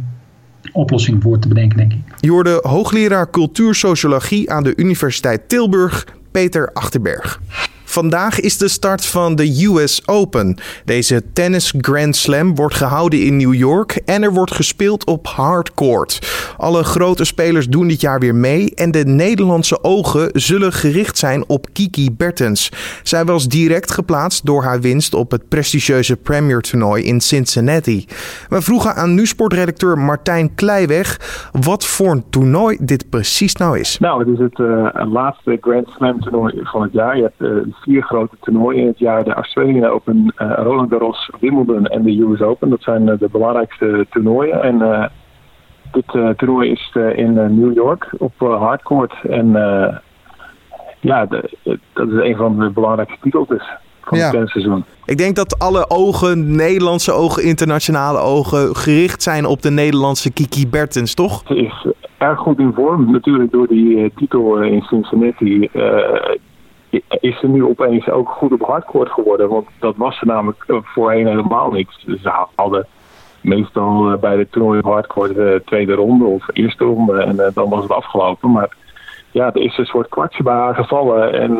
oplossing 0.71 1.21
voor 1.21 1.39
te 1.39 1.47
bedenken, 1.47 1.77
denk 1.77 1.93
ik. 1.93 1.99
Je 2.19 2.31
hoorde 2.31 2.59
hoogleraar 2.61 3.29
cultuursociologie 3.29 4.51
aan 4.51 4.63
de 4.63 4.73
Universiteit 4.75 5.49
Tilburg, 5.49 6.05
Peter 6.31 6.69
Achterberg. 6.73 7.39
Vandaag 7.91 8.39
is 8.39 8.57
de 8.57 8.67
start 8.67 9.05
van 9.05 9.35
de 9.35 9.65
US 9.65 10.07
Open. 10.07 10.57
Deze 10.85 11.31
tennis 11.33 11.73
Grand 11.77 12.15
Slam 12.15 12.55
wordt 12.55 12.75
gehouden 12.75 13.19
in 13.25 13.37
New 13.37 13.53
York 13.53 14.01
en 14.05 14.23
er 14.23 14.33
wordt 14.33 14.53
gespeeld 14.53 15.05
op 15.05 15.27
hardcourt. 15.27 16.19
Alle 16.57 16.83
grote 16.83 17.23
spelers 17.23 17.67
doen 17.67 17.87
dit 17.87 18.01
jaar 18.01 18.19
weer 18.19 18.35
mee 18.35 18.75
en 18.75 18.91
de 18.91 19.05
Nederlandse 19.05 19.83
ogen 19.83 20.29
zullen 20.33 20.73
gericht 20.73 21.17
zijn 21.17 21.43
op 21.47 21.67
Kiki 21.73 22.11
Bertens. 22.11 22.71
Zij 23.03 23.25
was 23.25 23.47
direct 23.47 23.91
geplaatst 23.91 24.45
door 24.45 24.63
haar 24.63 24.81
winst 24.81 25.13
op 25.13 25.31
het 25.31 25.49
prestigieuze 25.49 26.17
Premier 26.17 26.61
toernooi 26.61 27.03
in 27.03 27.21
Cincinnati. 27.21 28.05
We 28.49 28.61
vroegen 28.61 28.95
aan 28.95 29.15
nieuwsportredacteur 29.15 29.97
Martijn 29.97 30.55
Kleiweg 30.55 31.19
wat 31.61 31.85
voor 31.85 32.11
een 32.11 32.29
toernooi 32.29 32.77
dit 32.81 33.09
precies 33.09 33.55
nou 33.55 33.79
is. 33.79 33.97
Nou, 33.99 34.19
het 34.19 34.27
is 34.27 34.39
het 34.39 34.59
uh, 34.59 35.11
laatste 35.11 35.57
Grand 35.61 35.87
Slam 35.87 36.19
toernooi 36.19 36.59
van 36.63 36.81
het 36.81 36.91
jaar. 36.91 37.17
Je 37.17 37.21
hebt 37.21 37.41
uh, 37.41 37.73
vier 37.81 38.03
grote 38.03 38.35
toernooien 38.41 38.81
in 38.81 38.87
het 38.87 38.99
jaar. 38.99 39.23
De 39.23 39.33
Australian 39.33 39.89
Open, 39.89 40.33
uh, 40.37 40.51
Roland 40.55 40.91
Garros, 40.91 41.29
Wimbledon 41.39 41.85
en 41.85 42.03
de 42.03 42.21
US 42.21 42.41
Open. 42.41 42.69
Dat 42.69 42.83
zijn 42.83 43.07
uh, 43.07 43.17
de 43.19 43.29
belangrijkste 43.31 44.05
toernooien. 44.09 44.63
En 44.63 44.75
uh, 44.75 45.05
dit 45.91 46.37
toernooi 46.37 46.71
is 46.71 46.95
in 47.15 47.33
New 47.33 47.73
York 47.73 48.09
op 48.17 48.33
hardcourt. 48.37 49.13
En 49.29 49.51
ja, 50.99 51.25
de, 51.25 51.49
dat 51.93 52.07
is 52.07 52.23
een 52.23 52.35
van 52.35 52.59
de 52.59 52.69
belangrijkste 52.69 53.17
titels 53.21 53.47
dus 53.47 53.69
van 54.01 54.17
ja. 54.17 54.23
het 54.23 54.31
tennisseizoen. 54.31 54.83
Ik 55.05 55.17
denk 55.17 55.35
dat 55.35 55.59
alle 55.59 55.89
ogen, 55.89 56.55
Nederlandse 56.55 57.11
ogen, 57.11 57.43
internationale 57.43 58.19
ogen, 58.19 58.75
gericht 58.75 59.23
zijn 59.23 59.45
op 59.45 59.61
de 59.61 59.71
Nederlandse 59.71 60.31
Kiki 60.31 60.67
Bertens, 60.67 61.13
toch? 61.13 61.41
Ze 61.47 61.55
is 61.55 61.85
erg 62.17 62.39
goed 62.39 62.59
in 62.59 62.73
vorm, 62.75 63.11
natuurlijk 63.11 63.51
door 63.51 63.67
die 63.67 64.11
titel 64.15 64.61
in 64.61 64.81
Cincinnati 64.81 65.69
is 67.19 67.39
ze 67.39 67.47
nu 67.47 67.65
opeens 67.65 68.09
ook 68.09 68.29
goed 68.29 68.51
op 68.51 68.61
hardcourt 68.61 69.09
geworden. 69.09 69.49
Want 69.49 69.67
dat 69.79 69.95
was 69.97 70.17
ze 70.17 70.25
namelijk 70.25 70.63
eh, 70.67 70.75
voorheen 70.83 71.27
helemaal 71.27 71.71
niet. 71.71 71.89
Ze 72.05 72.45
hadden 72.55 72.87
meestal 73.41 74.11
eh, 74.11 74.19
bij 74.19 74.35
de 74.35 74.47
toernooi 74.49 74.79
op 74.79 74.85
hardcourt 74.85 75.35
de 75.35 75.61
tweede 75.65 75.93
ronde 75.93 76.25
of 76.25 76.45
eerste 76.53 76.83
ronde. 76.83 77.21
En 77.21 77.39
eh, 77.39 77.53
dan 77.53 77.69
was 77.69 77.81
het 77.83 77.91
afgelopen. 77.91 78.51
Maar 78.51 78.77
ja, 79.31 79.53
er 79.53 79.61
is 79.61 79.77
een 79.77 79.85
soort 79.85 80.09
kwartje 80.09 80.43
bij 80.43 80.53
haar 80.53 80.75
gevallen. 80.75 81.33
En 81.33 81.51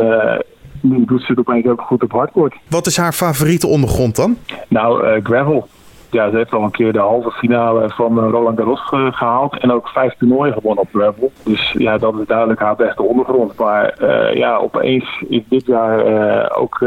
nu 0.81 1.05
doet 1.05 1.21
ze 1.21 1.27
het 1.27 1.39
opeens 1.39 1.65
ook 1.65 1.81
goed 1.81 2.03
op 2.03 2.11
hardcourt. 2.11 2.55
Wat 2.69 2.85
is 2.85 2.97
haar 2.97 3.13
favoriete 3.13 3.67
ondergrond 3.67 4.15
dan? 4.15 4.37
Nou, 4.67 5.21
gravel 5.21 5.67
ja, 6.11 6.29
ze 6.29 6.35
heeft 6.35 6.53
al 6.53 6.63
een 6.63 6.71
keer 6.71 6.93
de 6.93 6.99
halve 6.99 7.31
finale 7.31 7.89
van 7.89 8.19
eh, 8.19 8.29
Roland 8.29 8.57
Garros 8.57 8.81
gehaald. 9.15 9.57
En 9.57 9.71
ook 9.71 9.87
vijf 9.87 10.13
toernooien 10.13 10.53
gewonnen 10.53 10.83
op 10.83 10.89
gravel. 10.93 11.31
Dus 11.43 11.71
ja, 11.71 11.97
dat 11.97 12.19
is 12.19 12.25
duidelijk 12.27 12.59
haar 12.59 12.75
beste 12.75 13.03
ondergrond. 13.03 13.57
Maar 13.57 13.95
uh, 14.01 14.33
ja, 14.33 14.57
opeens 14.57 15.23
is 15.29 15.43
dit 15.49 15.65
jaar 15.65 16.55
ook, 16.55 16.77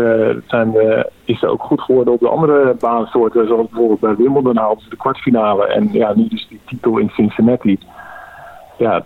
zijn 0.46 0.72
is 1.24 1.38
ze 1.38 1.48
ook 1.48 1.62
goed 1.62 1.80
geworden 1.80 2.12
op 2.12 2.20
de 2.20 2.28
andere 2.28 2.76
baansoorten. 2.80 3.46
Zoals 3.46 3.68
bijvoorbeeld 3.68 4.00
bij 4.00 4.16
Wimbledon 4.16 4.78
de 4.88 4.96
kwartfinale. 4.96 5.66
En 5.66 5.88
ja, 5.92 6.12
nu 6.14 6.28
dus 6.28 6.46
die 6.48 6.60
titel 6.66 6.98
in 6.98 7.08
Cincinnati. 7.08 7.78
Ja, 8.78 9.04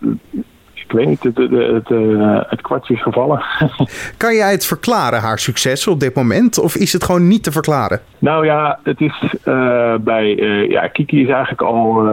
ik 0.89 0.95
weet 0.95 1.07
niet, 1.07 1.23
het, 1.23 1.37
het, 1.37 1.51
het, 1.51 1.91
eh, 1.91 2.41
het, 2.47 2.61
kwartje 2.61 2.95
is 2.95 3.03
gevallen. 3.03 3.43
kan 4.17 4.35
jij 4.35 4.51
het 4.51 4.67
verklaren, 4.67 5.21
haar 5.21 5.39
succes 5.39 5.87
op 5.87 6.01
dit 6.01 6.15
moment? 6.15 6.59
Of 6.59 6.77
is 6.77 6.93
het 6.93 7.05
gewoon 7.05 7.29
niet 7.29 7.43
te 7.43 7.53
verklaren? 7.53 8.01
Nou 8.19 8.45
ja, 8.45 8.79
het 8.83 9.01
is 9.01 9.35
uh, 9.45 9.95
bij... 10.01 10.37
Uh, 10.37 10.71
ja, 10.71 10.87
Kiki 10.87 11.23
is 11.23 11.29
eigenlijk 11.29 11.63
al, 11.63 12.09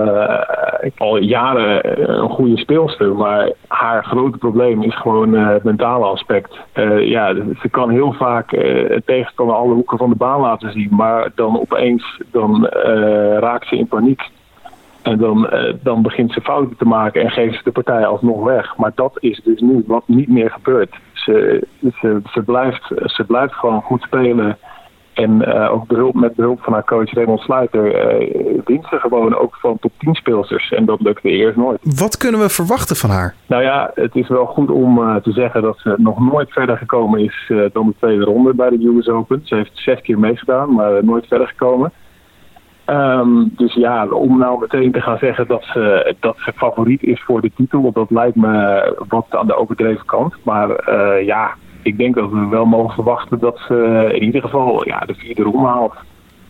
al 0.98 1.18
jaren 1.18 2.00
een 2.22 2.30
goede 2.30 2.58
speelster. 2.58 3.16
Maar 3.16 3.52
haar 3.68 4.04
grote 4.04 4.38
probleem 4.38 4.84
is 4.84 4.98
gewoon 4.98 5.34
het 5.34 5.64
mentale 5.64 6.06
aspect. 6.06 6.56
ja, 7.00 7.34
ze 7.62 7.70
kan 7.70 7.90
heel 7.90 8.14
vaak 8.14 8.52
het 8.88 9.06
tegenstander 9.06 9.56
alle 9.56 9.74
hoeken 9.74 9.98
van 9.98 10.10
de 10.10 10.16
baan 10.16 10.40
laten 10.40 10.72
zien. 10.72 10.90
Maar 10.92 11.32
dan 11.36 11.60
opeens 11.60 12.22
dan, 12.32 12.66
raakt 13.40 13.68
ze 13.68 13.78
in 13.78 13.88
paniek. 13.88 14.22
En 15.06 15.18
dan, 15.18 15.50
uh, 15.54 15.74
dan 15.84 16.02
begint 16.02 16.32
ze 16.32 16.42
fouten 16.42 16.78
te 16.78 16.86
maken 16.86 17.22
en 17.22 17.32
geeft 17.32 17.56
ze 17.56 17.64
de 17.64 17.72
partij 17.72 18.06
alsnog 18.06 18.44
weg. 18.44 18.78
Maar 18.78 18.92
dat 18.96 19.18
is 19.20 19.42
dus 19.44 19.62
nu 19.62 19.84
wat 19.88 20.04
niet 20.06 20.28
meer 20.28 20.52
gebeurt. 20.52 20.96
Ze, 21.14 21.68
ze, 22.00 22.22
ze, 22.32 22.42
blijft, 22.42 22.84
ze 23.06 23.24
blijft 23.28 23.54
gewoon 23.54 23.82
goed 23.82 24.02
spelen. 24.02 24.58
En 25.14 25.42
uh, 25.48 25.72
ook 25.72 26.14
met 26.14 26.36
behulp 26.36 26.60
van 26.62 26.74
haar 26.74 26.84
coach 26.84 27.14
Raymond 27.14 27.40
Sluiter 27.40 27.86
uh, 27.86 28.62
wint 28.66 28.86
ze 28.90 29.00
gewoon 29.00 29.38
ook 29.38 29.56
van 29.56 29.80
top 29.80 29.92
10 29.98 30.16
speelsters. 30.16 30.72
En 30.72 30.86
dat 30.86 31.02
lukte 31.02 31.30
eerst 31.30 31.58
nooit. 31.58 31.80
Wat 32.00 32.18
kunnen 32.18 32.40
we 32.40 32.50
verwachten 32.50 32.96
van 32.96 33.10
haar? 33.10 33.36
Nou 33.48 33.64
ja, 33.64 33.92
het 33.94 34.16
is 34.16 34.28
wel 34.28 34.46
goed 34.46 34.70
om 34.70 34.98
uh, 35.00 35.16
te 35.16 35.32
zeggen 35.32 35.62
dat 35.62 35.78
ze 35.78 35.94
nog 35.98 36.20
nooit 36.20 36.52
verder 36.52 36.78
gekomen 36.78 37.20
is 37.20 37.52
dan 37.74 37.88
de 37.88 37.94
tweede 37.98 38.24
ronde 38.24 38.54
bij 38.54 38.70
de 38.70 38.94
US 38.98 39.08
Open. 39.08 39.42
Ze 39.44 39.56
heeft 39.56 39.72
zes 39.74 40.02
keer 40.02 40.20
meegedaan, 40.20 40.74
maar 40.74 41.04
nooit 41.04 41.28
verder 41.28 41.48
gekomen. 41.48 41.92
Um, 42.90 43.52
dus 43.56 43.74
ja, 43.74 44.08
om 44.08 44.38
nou 44.38 44.60
meteen 44.60 44.92
te 44.92 45.02
gaan 45.02 45.18
zeggen 45.18 45.48
dat 45.48 45.64
ze, 45.64 46.16
dat 46.20 46.36
ze 46.38 46.54
favoriet 46.56 47.04
is 47.04 47.24
voor 47.24 47.42
de 47.42 47.52
titel, 47.56 47.92
dat 47.92 48.12
lijkt 48.12 48.36
me 48.36 48.96
wat 49.08 49.26
aan 49.30 49.48
de 49.48 49.56
overdreven 49.56 50.06
kant. 50.06 50.36
Maar 50.44 50.70
uh, 50.70 51.26
ja, 51.26 51.54
ik 51.82 51.98
denk 51.98 52.16
dat 52.16 52.30
we 52.30 52.48
wel 52.48 52.66
mogen 52.66 52.94
verwachten 52.94 53.40
dat 53.40 53.60
ze 53.68 54.10
in 54.14 54.24
ieder 54.24 54.42
geval 54.42 54.88
ja, 54.88 55.00
de 55.00 55.14
vierde 55.14 55.44
ronde 55.44 55.68
haalt. 55.68 55.94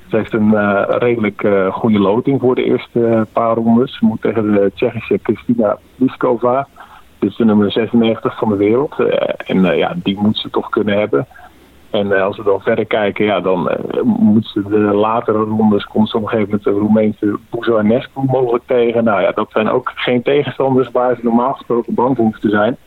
Ze 0.07 0.15
heeft 0.15 0.33
een 0.33 0.51
uh, 0.51 0.83
redelijk 0.87 1.43
uh, 1.43 1.73
goede 1.73 1.99
loting 1.99 2.39
voor 2.39 2.55
de 2.55 2.63
eerste 2.63 3.27
paar 3.33 3.55
rondes. 3.55 3.97
Ze 3.97 4.05
moet 4.05 4.21
tegen 4.21 4.51
de 4.51 4.71
Tsjechische 4.75 5.17
Kristina 5.17 5.77
Pliskova. 5.95 6.67
Dus 7.19 7.35
de 7.35 7.45
nummer 7.45 7.71
96 7.71 8.37
van 8.37 8.49
de 8.49 8.55
wereld. 8.55 8.95
en 9.37 9.77
ja, 9.77 9.93
die 9.95 10.17
moet 10.21 10.37
ze 10.37 10.49
toch 10.49 10.69
kunnen 10.69 10.99
hebben. 10.99 11.27
En 11.95 12.11
eh, 12.11 12.23
als 12.23 12.37
we 12.37 12.43
dan 12.43 12.61
verder 12.61 12.85
kijken, 12.85 13.25
ja, 13.25 13.39
dan 13.39 13.69
uh, 13.69 14.01
moeten 14.03 14.51
ze 14.51 14.69
de 14.69 14.77
latere 14.77 15.37
rondes, 15.37 15.83
komt 15.83 16.09
ze 16.09 16.17
op 16.17 16.23
een 16.23 16.29
gegeven 16.29 16.49
moment 16.49 16.63
de 16.63 16.85
Roemeense 16.85 17.39
Buzanescu 17.49 18.21
mogelijk 18.25 18.63
tegen. 18.67 19.03
Nou 19.03 19.21
ja, 19.21 19.31
dat 19.31 19.51
zijn 19.51 19.69
ook 19.69 19.91
geen 19.95 20.21
tegenstanders 20.21 20.91
waar 20.91 21.15
ze 21.15 21.23
normaal 21.23 21.53
gesproken 21.53 21.93
bang 21.93 22.37
te 22.39 22.49
zijn. 22.49 22.77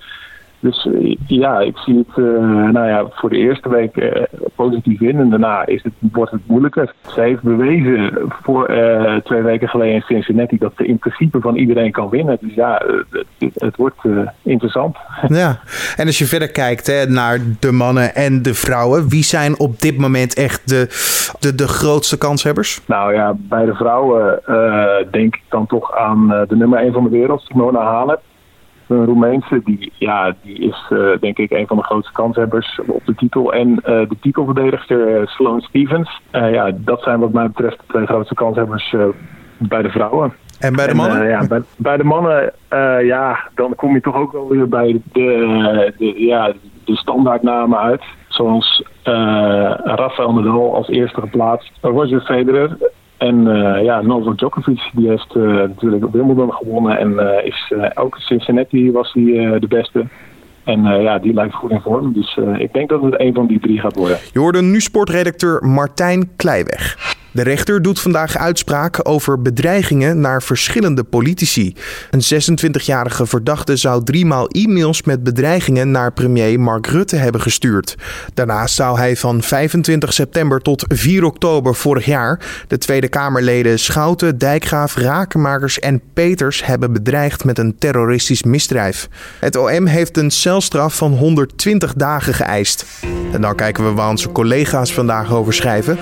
Dus 0.61 0.87
eh, 0.87 1.17
ja, 1.27 1.61
ik 1.61 1.77
zie 1.77 1.97
het 1.97 2.17
uh, 2.17 2.27
nou 2.71 2.87
ja, 2.87 3.07
voor 3.11 3.31
de 3.31 3.37
eerste 3.37 3.69
week 3.69 3.97
uh, 3.97 4.23
positief 4.55 5.01
in. 5.01 5.19
En 5.19 5.31
daarna 5.31 5.67
is 5.67 5.83
het, 5.83 5.93
wordt 6.13 6.31
het 6.33 6.47
moeilijker. 6.47 6.95
Zij 7.07 7.29
heeft 7.29 7.43
bewezen 7.43 8.13
voor 8.43 8.67
twee 9.25 9.43
weken 9.43 9.69
geleden 9.69 9.95
in 9.95 10.01
Cincinnati 10.01 10.59
dat 10.59 10.73
ze 10.77 10.87
in 10.87 10.99
principe 10.99 11.41
van 11.41 11.57
iedereen 11.57 11.93
kan 11.93 12.09
winnen. 12.09 12.39
Dus 12.41 12.55
ja, 12.55 12.83
het, 13.39 13.51
het 13.55 13.77
wordt 13.77 13.97
interessant. 14.43 14.97
Ja, 15.29 15.61
en 15.97 16.07
als 16.07 16.19
je 16.19 16.25
verder 16.25 16.51
kijkt 16.51 16.87
hè, 16.87 17.07
naar 17.07 17.39
de 17.61 17.73
mannen 17.73 18.15
en 18.15 18.43
de 18.43 18.55
vrouwen, 18.55 19.09
wie 19.09 19.23
zijn 19.23 19.59
op 19.59 19.81
dit 19.81 19.99
moment 19.99 20.35
echt 20.35 20.69
de, 20.69 20.87
de, 21.41 21.55
de 21.55 21.69
grootste 21.69 22.19
kanshebbers? 22.19 22.81
Nou 22.87 23.15
ja, 23.15 23.35
bij 23.37 23.65
de 23.65 23.75
vrouwen 23.75 24.41
denk 25.11 25.35
ik 25.35 25.43
dan 25.49 25.67
toch 25.67 25.97
aan 25.97 26.29
de 26.49 26.57
nummer 26.57 26.79
1 26.79 26.93
van 26.93 27.05
de 27.05 27.11
wereld, 27.11 27.41
Simona 27.41 27.81
Halep 27.81 28.21
een 28.89 29.05
Roemeense, 29.05 29.61
die, 29.65 29.93
ja, 29.99 30.35
die 30.43 30.59
is 30.59 30.91
uh, 30.91 31.19
denk 31.21 31.39
ik 31.39 31.51
een 31.51 31.67
van 31.67 31.77
de 31.77 31.83
grootste 31.83 32.13
kanshebbers 32.13 32.81
op 32.87 33.03
de 33.05 33.15
titel. 33.15 33.53
En 33.53 33.69
uh, 33.69 33.77
de 33.85 34.17
titelverdedigster 34.21 35.21
uh, 35.21 35.27
Sloane 35.27 35.63
Stevens. 35.63 36.21
ja, 36.31 36.71
dat 36.75 37.03
zijn 37.03 37.21
wat 37.21 37.33
mij 37.33 37.47
betreft 37.47 37.79
de 37.79 37.85
twee 37.87 38.07
grootste 38.07 38.35
kanshebbers 38.35 38.95
bij 39.57 39.83
de 39.83 39.91
vrouwen. 39.91 40.33
En 40.59 40.77
bij 40.77 40.87
de 40.87 40.95
mannen? 40.95 41.21
En, 41.21 41.29
ja, 41.29 41.47
bij, 41.47 41.63
bij, 41.77 41.97
de 41.97 42.05
mannen, 42.05 42.53
ja, 43.05 43.39
dan 43.55 43.75
kom 43.75 43.95
je 43.95 44.01
toch 44.01 44.17
ook 44.17 44.33
wel 44.33 44.49
weer 44.49 44.69
bij 44.69 45.01
de, 45.13 45.93
de, 45.99 46.25
ja, 46.27 46.53
de 46.85 46.97
standaardnamen 46.97 47.79
uit. 47.79 48.03
Zoals 48.29 48.85
Rafael 49.85 50.33
Nadal 50.33 50.75
als 50.75 50.89
eerste 50.89 51.21
geplaatst. 51.21 51.73
Roger 51.81 52.21
Federer, 52.21 52.77
en 53.19 53.47
uh, 53.47 53.85
ja, 53.85 54.01
Novak 54.01 54.39
Djokovic 54.39 54.91
die 54.93 55.09
heeft 55.09 55.35
uh, 55.37 55.45
natuurlijk 55.45 56.13
Wimbledon 56.13 56.53
gewonnen 56.53 56.99
en 56.99 57.13
uh, 57.13 57.47
is 57.47 57.73
ook 57.95 58.17
Cincinnati 58.19 58.93
was 58.93 59.13
hij 59.13 59.59
de 59.59 59.67
beste. 59.69 60.07
En 60.65 60.83
ja, 60.83 61.19
die 61.19 61.35
lijkt 61.35 61.55
goed 61.55 61.71
in 61.71 61.81
vorm. 61.81 62.13
Dus 62.13 62.39
ik 62.59 62.73
denk 62.73 62.89
dat 62.89 63.03
het 63.03 63.21
een 63.21 63.35
van 63.35 63.47
die 63.47 63.61
drie 63.61 63.81
gaat 63.81 63.97
worden. 63.97 64.19
Je 64.33 64.39
hoorde 64.39 64.63
nu 64.63 64.81
sportredacteur 64.81 65.65
Martijn 65.67 66.37
Kleiweg. 66.37 67.17
De 67.39 67.45
rechter 67.45 67.83
doet 67.83 68.01
vandaag 68.01 68.37
uitspraak 68.37 69.09
over 69.09 69.43
bedreigingen 69.43 70.21
naar 70.21 70.43
verschillende 70.43 71.05
politici. 71.05 71.75
Een 72.11 72.23
26-jarige 72.69 73.27
verdachte 73.27 73.77
zou 73.77 74.05
driemaal 74.05 74.49
e-mails 74.49 75.03
met 75.03 75.23
bedreigingen 75.23 75.91
naar 75.91 76.13
premier 76.13 76.61
Mark 76.61 76.87
Rutte 76.87 77.17
hebben 77.17 77.41
gestuurd. 77.41 77.95
Daarnaast 78.35 78.75
zou 78.75 78.99
hij 78.99 79.17
van 79.17 79.43
25 79.43 80.13
september 80.13 80.61
tot 80.61 80.85
4 80.89 81.25
oktober 81.25 81.75
vorig 81.75 82.05
jaar 82.05 82.41
de 82.69 82.79
Tweede 82.79 83.09
Kamerleden 83.09 83.79
Schouten, 83.79 84.39
Dijkgraaf, 84.39 84.97
Rakenmakers 84.97 85.79
en 85.79 86.03
Peters 86.15 86.65
hebben 86.65 86.93
bedreigd 86.93 87.45
met 87.45 87.59
een 87.59 87.79
terroristisch 87.79 88.43
misdrijf. 88.43 89.09
Het 89.41 89.57
OM 89.57 89.87
heeft 89.87 90.17
een 90.17 90.31
celstraf 90.31 90.97
van 90.97 91.13
120 91.13 91.95
dagen 91.95 92.35
geëist. 92.35 92.85
En 93.33 93.41
dan 93.41 93.55
kijken 93.55 93.85
we 93.85 93.93
waar 93.93 94.11
onze 94.11 94.33
collega's 94.33 94.93
vandaag 94.93 95.33
over 95.33 95.53
schrijven. 95.53 95.99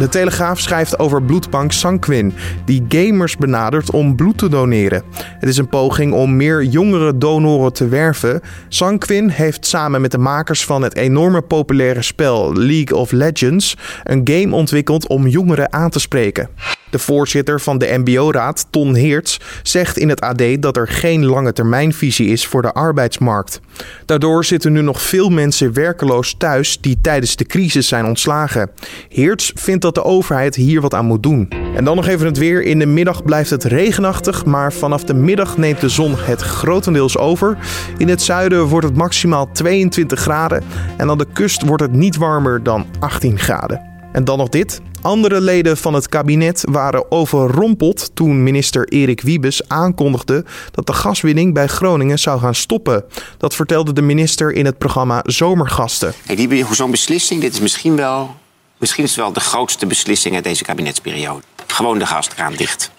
De 0.00 0.08
Telegraaf 0.08 0.60
schrijft 0.60 0.98
over 0.98 1.22
bloedbank 1.22 1.72
Sanquin, 1.72 2.34
die 2.64 2.84
gamers 2.88 3.36
benadert 3.36 3.90
om 3.90 4.16
bloed 4.16 4.38
te 4.38 4.48
doneren. 4.48 5.02
Het 5.14 5.48
is 5.48 5.56
een 5.56 5.68
poging 5.68 6.12
om 6.12 6.36
meer 6.36 6.62
jongere 6.64 7.18
donoren 7.18 7.72
te 7.72 7.88
werven. 7.88 8.40
Sanquin 8.68 9.28
heeft 9.28 9.66
samen 9.66 10.00
met 10.00 10.10
de 10.10 10.18
makers 10.18 10.64
van 10.64 10.82
het 10.82 10.96
enorme 10.96 11.42
populaire 11.42 12.02
spel 12.02 12.54
League 12.54 12.96
of 12.96 13.12
Legends 13.12 13.76
een 14.04 14.20
game 14.24 14.54
ontwikkeld 14.54 15.08
om 15.08 15.26
jongeren 15.26 15.72
aan 15.72 15.90
te 15.90 16.00
spreken. 16.00 16.48
De 16.90 16.98
voorzitter 16.98 17.60
van 17.60 17.78
de 17.78 17.98
MBO-raad, 18.04 18.66
Ton 18.70 18.94
Heerts, 18.94 19.40
zegt 19.62 19.98
in 19.98 20.08
het 20.08 20.20
AD 20.20 20.42
dat 20.60 20.76
er 20.76 20.88
geen 20.88 21.24
lange 21.24 21.52
termijnvisie 21.52 22.28
is 22.28 22.46
voor 22.46 22.62
de 22.62 22.72
arbeidsmarkt. 22.72 23.60
Daardoor 24.06 24.44
zitten 24.44 24.72
nu 24.72 24.82
nog 24.82 25.02
veel 25.02 25.28
mensen 25.28 25.72
werkeloos 25.72 26.34
thuis 26.38 26.80
die 26.80 26.98
tijdens 27.02 27.36
de 27.36 27.44
crisis 27.44 27.88
zijn 27.88 28.04
ontslagen. 28.04 28.70
Heerts 29.08 29.52
vindt 29.54 29.82
dat 29.82 29.89
de 29.94 30.04
overheid 30.04 30.54
hier 30.54 30.80
wat 30.80 30.94
aan 30.94 31.04
moet 31.04 31.22
doen. 31.22 31.48
En 31.76 31.84
dan 31.84 31.96
nog 31.96 32.06
even 32.06 32.26
het 32.26 32.38
weer. 32.38 32.62
In 32.62 32.78
de 32.78 32.86
middag 32.86 33.22
blijft 33.22 33.50
het 33.50 33.64
regenachtig, 33.64 34.44
maar 34.44 34.72
vanaf 34.72 35.04
de 35.04 35.14
middag 35.14 35.56
neemt 35.56 35.80
de 35.80 35.88
zon 35.88 36.14
het 36.16 36.40
grotendeels 36.40 37.18
over. 37.18 37.58
In 37.98 38.08
het 38.08 38.22
zuiden 38.22 38.66
wordt 38.66 38.86
het 38.86 38.96
maximaal 38.96 39.52
22 39.52 40.20
graden 40.20 40.62
en 40.96 41.10
aan 41.10 41.18
de 41.18 41.26
kust 41.32 41.62
wordt 41.62 41.82
het 41.82 41.92
niet 41.92 42.16
warmer 42.16 42.62
dan 42.62 42.86
18 42.98 43.38
graden. 43.38 43.88
En 44.12 44.24
dan 44.24 44.38
nog 44.38 44.48
dit. 44.48 44.80
Andere 45.02 45.40
leden 45.40 45.76
van 45.76 45.94
het 45.94 46.08
kabinet 46.08 46.64
waren 46.70 47.10
overrompeld 47.10 48.10
toen 48.14 48.42
minister 48.42 48.88
Erik 48.88 49.20
Wiebes 49.20 49.68
aankondigde 49.68 50.44
dat 50.70 50.86
de 50.86 50.92
gaswinning 50.92 51.54
bij 51.54 51.66
Groningen 51.66 52.18
zou 52.18 52.40
gaan 52.40 52.54
stoppen. 52.54 53.04
Dat 53.38 53.54
vertelde 53.54 53.92
de 53.92 54.02
minister 54.02 54.52
in 54.52 54.64
het 54.64 54.78
programma 54.78 55.20
Zomergasten. 55.22 56.12
Hey, 56.26 56.64
Zo'n 56.70 56.90
beslissing, 56.90 57.40
dit 57.40 57.52
is 57.52 57.60
misschien 57.60 57.96
wel, 57.96 58.34
misschien 58.80 59.04
is 59.04 59.10
het 59.10 59.18
wel 59.18 59.32
de 59.32 59.40
grootste 59.40 59.86
beslissing 59.86 60.34
uit 60.34 60.44
deze 60.44 60.64
kabinetsperiode. 60.64 61.42
Gewoon 61.66 61.98
de 61.98 62.06
gaskraan 62.06 62.54
dicht. 62.54 62.90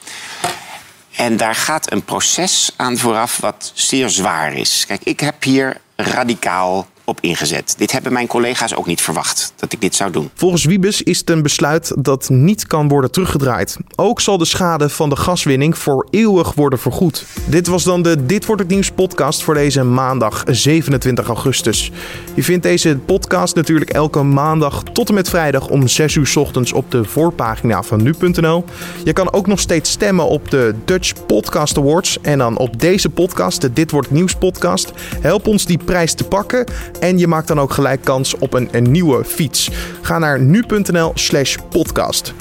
En 1.15 1.37
daar 1.37 1.55
gaat 1.55 1.91
een 1.91 2.03
proces 2.03 2.71
aan 2.75 2.97
vooraf 2.97 3.37
wat 3.37 3.71
zeer 3.75 4.09
zwaar 4.09 4.53
is. 4.53 4.85
Kijk, 4.87 5.01
ik 5.03 5.19
heb 5.19 5.43
hier 5.43 5.81
radicaal 5.95 6.87
op 7.11 7.17
ingezet. 7.21 7.75
Dit 7.77 7.91
hebben 7.91 8.13
mijn 8.13 8.27
collega's 8.27 8.75
ook 8.75 8.85
niet 8.85 9.01
verwacht, 9.01 9.53
dat 9.55 9.73
ik 9.73 9.81
dit 9.81 9.95
zou 9.95 10.11
doen. 10.11 10.29
Volgens 10.33 10.65
Wiebes 10.65 11.03
is 11.03 11.17
het 11.17 11.29
een 11.29 11.41
besluit 11.41 11.93
dat 11.97 12.29
niet 12.29 12.67
kan 12.67 12.87
worden 12.87 13.11
teruggedraaid. 13.11 13.77
Ook 13.95 14.21
zal 14.21 14.37
de 14.37 14.45
schade 14.45 14.89
van 14.89 15.09
de 15.09 15.15
gaswinning 15.15 15.77
voor 15.77 16.07
eeuwig 16.09 16.53
worden 16.53 16.79
vergoed. 16.79 17.25
Dit 17.45 17.67
was 17.67 17.83
dan 17.83 18.01
de 18.01 18.25
Dit 18.25 18.45
Wordt 18.45 18.61
Het 18.61 18.71
Nieuws 18.71 18.91
podcast 18.91 19.43
voor 19.43 19.53
deze 19.53 19.83
maandag 19.83 20.43
27 20.47 21.27
augustus. 21.27 21.91
Je 22.33 22.43
vindt 22.43 22.63
deze 22.63 22.97
podcast 23.05 23.55
natuurlijk 23.55 23.89
elke 23.89 24.23
maandag 24.23 24.83
tot 24.93 25.09
en 25.09 25.13
met 25.13 25.29
vrijdag 25.29 25.67
om 25.67 25.87
6 25.87 26.15
uur 26.15 26.33
ochtends 26.35 26.73
op 26.73 26.91
de 26.91 27.03
voorpagina 27.03 27.83
van 27.83 28.03
nu.nl. 28.03 28.65
Je 29.03 29.13
kan 29.13 29.33
ook 29.33 29.47
nog 29.47 29.59
steeds 29.59 29.91
stemmen 29.91 30.27
op 30.27 30.51
de 30.51 30.75
Dutch 30.85 31.13
Podcast 31.25 31.77
Awards. 31.77 32.17
En 32.21 32.37
dan 32.37 32.57
op 32.57 32.79
deze 32.79 33.09
podcast, 33.09 33.61
de 33.61 33.73
Dit 33.73 33.91
Wordt 33.91 34.07
Het 34.07 34.17
Nieuws 34.17 34.35
podcast. 34.35 34.91
Help 35.21 35.47
ons 35.47 35.65
die 35.65 35.79
prijs 35.85 36.13
te 36.13 36.23
pakken. 36.23 36.65
En 37.01 37.17
je 37.17 37.27
maakt 37.27 37.47
dan 37.47 37.59
ook 37.59 37.73
gelijk 37.73 38.03
kans 38.03 38.37
op 38.37 38.53
een, 38.53 38.69
een 38.71 38.91
nieuwe 38.91 39.23
fiets. 39.25 39.69
Ga 40.01 40.19
naar 40.19 40.39
nu.nl 40.39 41.11
slash 41.13 41.57
podcast. 41.69 42.33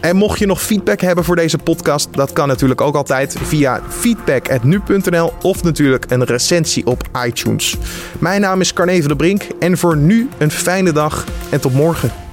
En 0.00 0.16
mocht 0.16 0.38
je 0.38 0.46
nog 0.46 0.62
feedback 0.62 1.00
hebben 1.00 1.24
voor 1.24 1.36
deze 1.36 1.58
podcast, 1.58 2.08
dat 2.10 2.32
kan 2.32 2.48
natuurlijk 2.48 2.80
ook 2.80 2.94
altijd 2.94 3.36
via 3.42 3.80
feedback.nu.nl 3.88 5.32
of 5.42 5.62
natuurlijk 5.62 6.04
een 6.08 6.24
recensie 6.24 6.86
op 6.86 7.02
iTunes. 7.26 7.76
Mijn 8.18 8.40
naam 8.40 8.60
is 8.60 8.72
Carne 8.72 9.00
de 9.00 9.16
Brink 9.16 9.42
en 9.58 9.78
voor 9.78 9.96
nu 9.96 10.28
een 10.38 10.50
fijne 10.50 10.92
dag 10.92 11.24
en 11.50 11.60
tot 11.60 11.72
morgen. 11.72 12.25